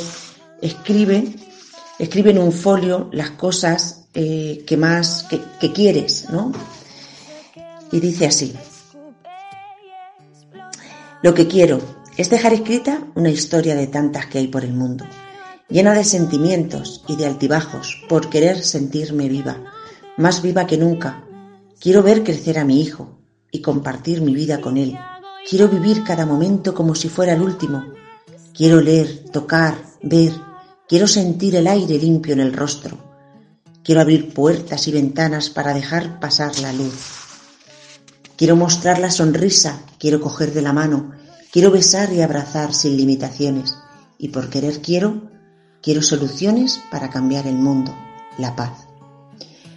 escribe, 0.61 1.35
escribe 1.99 2.31
en 2.31 2.39
un 2.39 2.51
folio 2.51 3.09
las 3.13 3.31
cosas 3.31 4.07
eh, 4.13 4.63
que 4.65 4.77
más, 4.77 5.23
que, 5.29 5.41
que 5.59 5.71
quieres, 5.71 6.29
¿no? 6.29 6.51
Y 7.91 7.99
dice 7.99 8.27
así, 8.27 8.53
lo 11.23 11.33
que 11.33 11.47
quiero 11.47 11.79
es 12.17 12.29
dejar 12.29 12.53
escrita 12.53 13.01
una 13.15 13.29
historia 13.29 13.75
de 13.75 13.87
tantas 13.87 14.27
que 14.27 14.37
hay 14.37 14.47
por 14.47 14.63
el 14.63 14.73
mundo 14.73 15.05
llena 15.69 15.93
de 15.93 16.03
sentimientos 16.03 17.03
y 17.07 17.15
de 17.15 17.25
altibajos 17.25 18.03
por 18.07 18.29
querer 18.29 18.63
sentirme 18.63 19.27
viva, 19.27 19.57
más 20.17 20.41
viva 20.41 20.67
que 20.67 20.77
nunca. 20.77 21.23
Quiero 21.79 22.03
ver 22.03 22.23
crecer 22.23 22.59
a 22.59 22.65
mi 22.65 22.81
hijo 22.81 23.19
y 23.51 23.61
compartir 23.61 24.21
mi 24.21 24.33
vida 24.33 24.61
con 24.61 24.77
él. 24.77 24.97
Quiero 25.49 25.67
vivir 25.67 26.03
cada 26.03 26.25
momento 26.25 26.73
como 26.73 26.95
si 26.95 27.09
fuera 27.09 27.33
el 27.33 27.41
último. 27.41 27.83
Quiero 28.53 28.79
leer, 28.81 29.25
tocar, 29.31 29.75
ver. 30.01 30.33
Quiero 30.87 31.07
sentir 31.07 31.55
el 31.55 31.67
aire 31.67 31.97
limpio 31.97 32.33
en 32.33 32.39
el 32.39 32.53
rostro. 32.53 32.97
Quiero 33.83 34.01
abrir 34.01 34.33
puertas 34.33 34.87
y 34.87 34.91
ventanas 34.91 35.49
para 35.49 35.73
dejar 35.73 36.19
pasar 36.19 36.57
la 36.59 36.73
luz. 36.73 37.24
Quiero 38.37 38.55
mostrar 38.55 38.99
la 38.99 39.11
sonrisa, 39.11 39.81
quiero 39.99 40.19
coger 40.21 40.53
de 40.53 40.61
la 40.61 40.73
mano, 40.73 41.11
quiero 41.51 41.71
besar 41.71 42.11
y 42.13 42.21
abrazar 42.21 42.73
sin 42.73 42.97
limitaciones. 42.97 43.77
Y 44.17 44.29
por 44.29 44.49
querer 44.49 44.81
quiero 44.81 45.35
Quiero 45.85 46.01
soluciones 46.01 46.81
para 46.89 47.11
cambiar 47.11 47.45
el 47.45 47.57
mundo, 47.57 47.95
la 48.39 48.55
paz. 48.55 48.87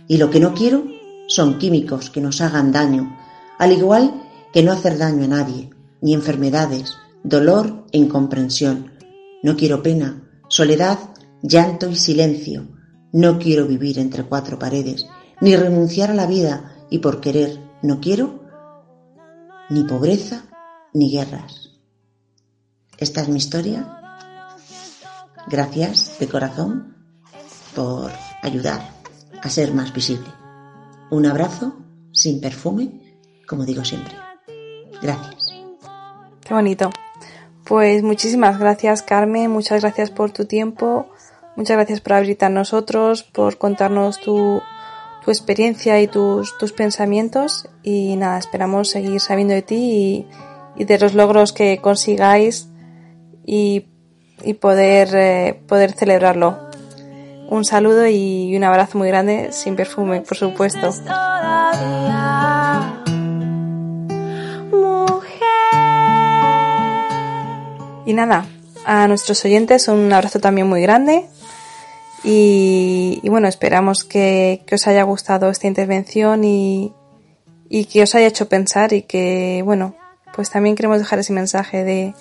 Y 0.07 0.17
lo 0.17 0.31
que 0.31 0.41
no 0.41 0.55
quiero 0.55 0.85
son 1.27 1.59
químicos 1.59 2.09
que 2.09 2.23
nos 2.23 2.41
hagan 2.41 2.73
daño, 2.73 3.15
al 3.59 3.73
igual 3.73 4.23
que 4.51 4.63
no 4.63 4.73
hacer 4.73 4.97
daño 4.97 5.25
a 5.25 5.29
nadie, 5.29 5.69
ni 6.01 6.15
enfermedades, 6.15 6.95
dolor 7.23 7.85
e 7.93 7.99
incomprensión. 7.99 8.91
No 9.43 9.55
quiero 9.55 9.83
pena, 9.83 10.23
soledad, 10.49 10.99
llanto 11.43 11.91
y 11.91 11.97
silencio. 11.97 12.67
No 13.13 13.39
quiero 13.39 13.67
vivir 13.67 13.99
entre 13.99 14.23
cuatro 14.25 14.59
paredes, 14.59 15.05
ni 15.43 15.57
renunciar 15.57 16.11
a 16.11 16.15
la 16.15 16.25
vida 16.25 16.87
y 16.89 17.01
por 17.01 17.21
querer 17.21 17.61
no 17.83 18.01
quiero 18.01 18.48
ni 19.71 19.85
pobreza 19.85 20.45
ni 20.95 21.11
guerras. 21.11 21.71
Esta 22.99 23.21
es 23.21 23.29
mi 23.29 23.39
historia 23.39 23.99
Gracias 25.51 26.19
de 26.19 26.29
corazón 26.29 26.95
por 27.75 28.11
ayudar 28.43 28.83
a 29.43 29.49
ser 29.49 29.73
más 29.73 29.95
visible. 29.95 30.29
Un 31.11 31.25
abrazo 31.25 31.75
sin 32.13 32.41
perfume, 32.41 33.17
como 33.47 33.65
digo 33.65 33.83
siempre. 33.83 34.15
Gracias. 35.01 35.51
Qué 36.45 36.53
bonito. 36.53 36.91
Pues 37.65 38.03
muchísimas 38.03 38.59
gracias 38.59 39.03
Carmen, 39.03 39.51
muchas 39.51 39.81
gracias 39.81 40.11
por 40.11 40.33
tu 40.33 40.45
tiempo, 40.45 41.09
muchas 41.57 41.77
gracias 41.77 42.01
por 42.01 42.15
abrirte 42.15 42.45
a 42.45 42.51
nosotros, 42.51 43.23
por 43.23 43.57
contarnos 43.57 44.21
tu, 44.21 44.61
tu 45.29 45.33
experiencia 45.33 46.01
y 46.01 46.07
tus, 46.07 46.57
tus 46.57 46.73
pensamientos 46.73 47.69
y 47.83 48.17
nada, 48.17 48.39
esperamos 48.39 48.89
seguir 48.89 49.21
sabiendo 49.21 49.53
de 49.53 49.61
ti 49.61 49.77
y, 49.77 50.27
y 50.81 50.85
de 50.87 50.99
los 50.99 51.13
logros 51.13 51.53
que 51.53 51.81
consigáis 51.83 52.71
y 53.45 53.89
y 54.45 54.55
poder, 54.55 55.11
eh, 55.15 55.61
poder 55.67 55.93
celebrarlo. 55.93 56.59
Un 57.49 57.65
saludo 57.65 58.07
y 58.07 58.55
un 58.57 58.65
abrazo 58.65 58.99
muy 58.99 59.09
grande, 59.09 59.53
sin 59.53 59.75
perfume, 59.75 60.21
por 60.21 60.37
supuesto. 60.37 60.91
Y 68.05 68.13
nada, 68.15 68.47
a 68.87 69.07
nuestros 69.09 69.45
oyentes 69.45 69.89
un 69.89 70.13
abrazo 70.13 70.41
también 70.41 70.67
muy 70.67 70.83
grande. 70.83 71.27
Y, 72.25 73.21
bueno, 73.25 73.49
esperamos 73.49 74.05
que, 74.05 74.65
os 74.71 74.87
haya 74.87 75.03
gustado 75.05 75.51
esta 75.51 75.67
intervención 75.67 76.45
y, 76.45 76.93
y 77.69 77.85
que 77.85 78.03
os 78.03 78.15
haya 78.15 78.27
hecho 78.27 78.49
pensar 78.49 78.93
y 78.93 79.03
que, 79.03 79.63
bueno, 79.65 79.95
pues 80.35 80.51
también 80.51 80.77
queremos 80.77 80.99
dejar 80.99 81.21
ese 81.21 81.33
mensaje 81.33 81.85
de, 81.85 82.15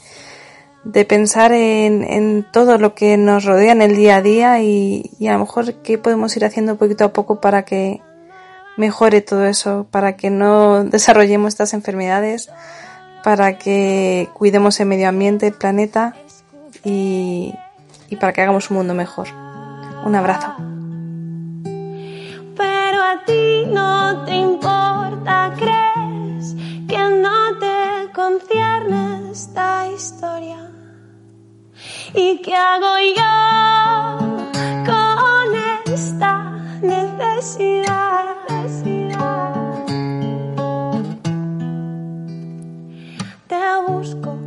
de 0.83 1.05
pensar 1.05 1.51
en, 1.51 2.03
en, 2.03 2.45
todo 2.51 2.77
lo 2.77 2.95
que 2.95 3.17
nos 3.17 3.43
rodea 3.43 3.71
en 3.71 3.81
el 3.81 3.95
día 3.95 4.17
a 4.17 4.21
día 4.21 4.61
y, 4.61 5.11
y, 5.19 5.27
a 5.27 5.33
lo 5.33 5.39
mejor 5.39 5.73
qué 5.81 5.97
podemos 5.97 6.35
ir 6.37 6.45
haciendo 6.45 6.77
poquito 6.77 7.05
a 7.05 7.13
poco 7.13 7.41
para 7.41 7.65
que 7.65 8.01
mejore 8.77 9.21
todo 9.21 9.45
eso, 9.45 9.87
para 9.89 10.15
que 10.15 10.29
no 10.29 10.83
desarrollemos 10.83 11.49
estas 11.49 11.73
enfermedades, 11.73 12.49
para 13.23 13.57
que 13.57 14.29
cuidemos 14.33 14.79
el 14.79 14.85
medio 14.85 15.09
ambiente, 15.09 15.47
el 15.47 15.53
planeta 15.53 16.15
y, 16.83 17.53
y 18.09 18.15
para 18.15 18.31
que 18.31 18.41
hagamos 18.41 18.69
un 18.69 18.77
mundo 18.77 18.93
mejor. 18.93 19.46
Un 20.03 20.15
abrazo. 20.15 20.53
Pero 22.55 23.01
a 23.03 23.23
ti 23.25 23.65
no 23.71 24.23
te 24.25 24.35
importa, 24.35 25.53
crees 25.55 26.55
que 26.87 26.97
no 26.97 27.57
te 27.59 28.11
concierne 28.13 29.31
esta 29.31 29.87
historia. 29.91 30.71
¿Y 32.13 32.41
qué 32.41 32.55
hago 32.55 32.95
yo 33.15 34.17
con 34.85 35.93
esta 35.93 36.57
necesidad? 36.81 38.07
Te 43.47 43.63
busco 43.87 44.37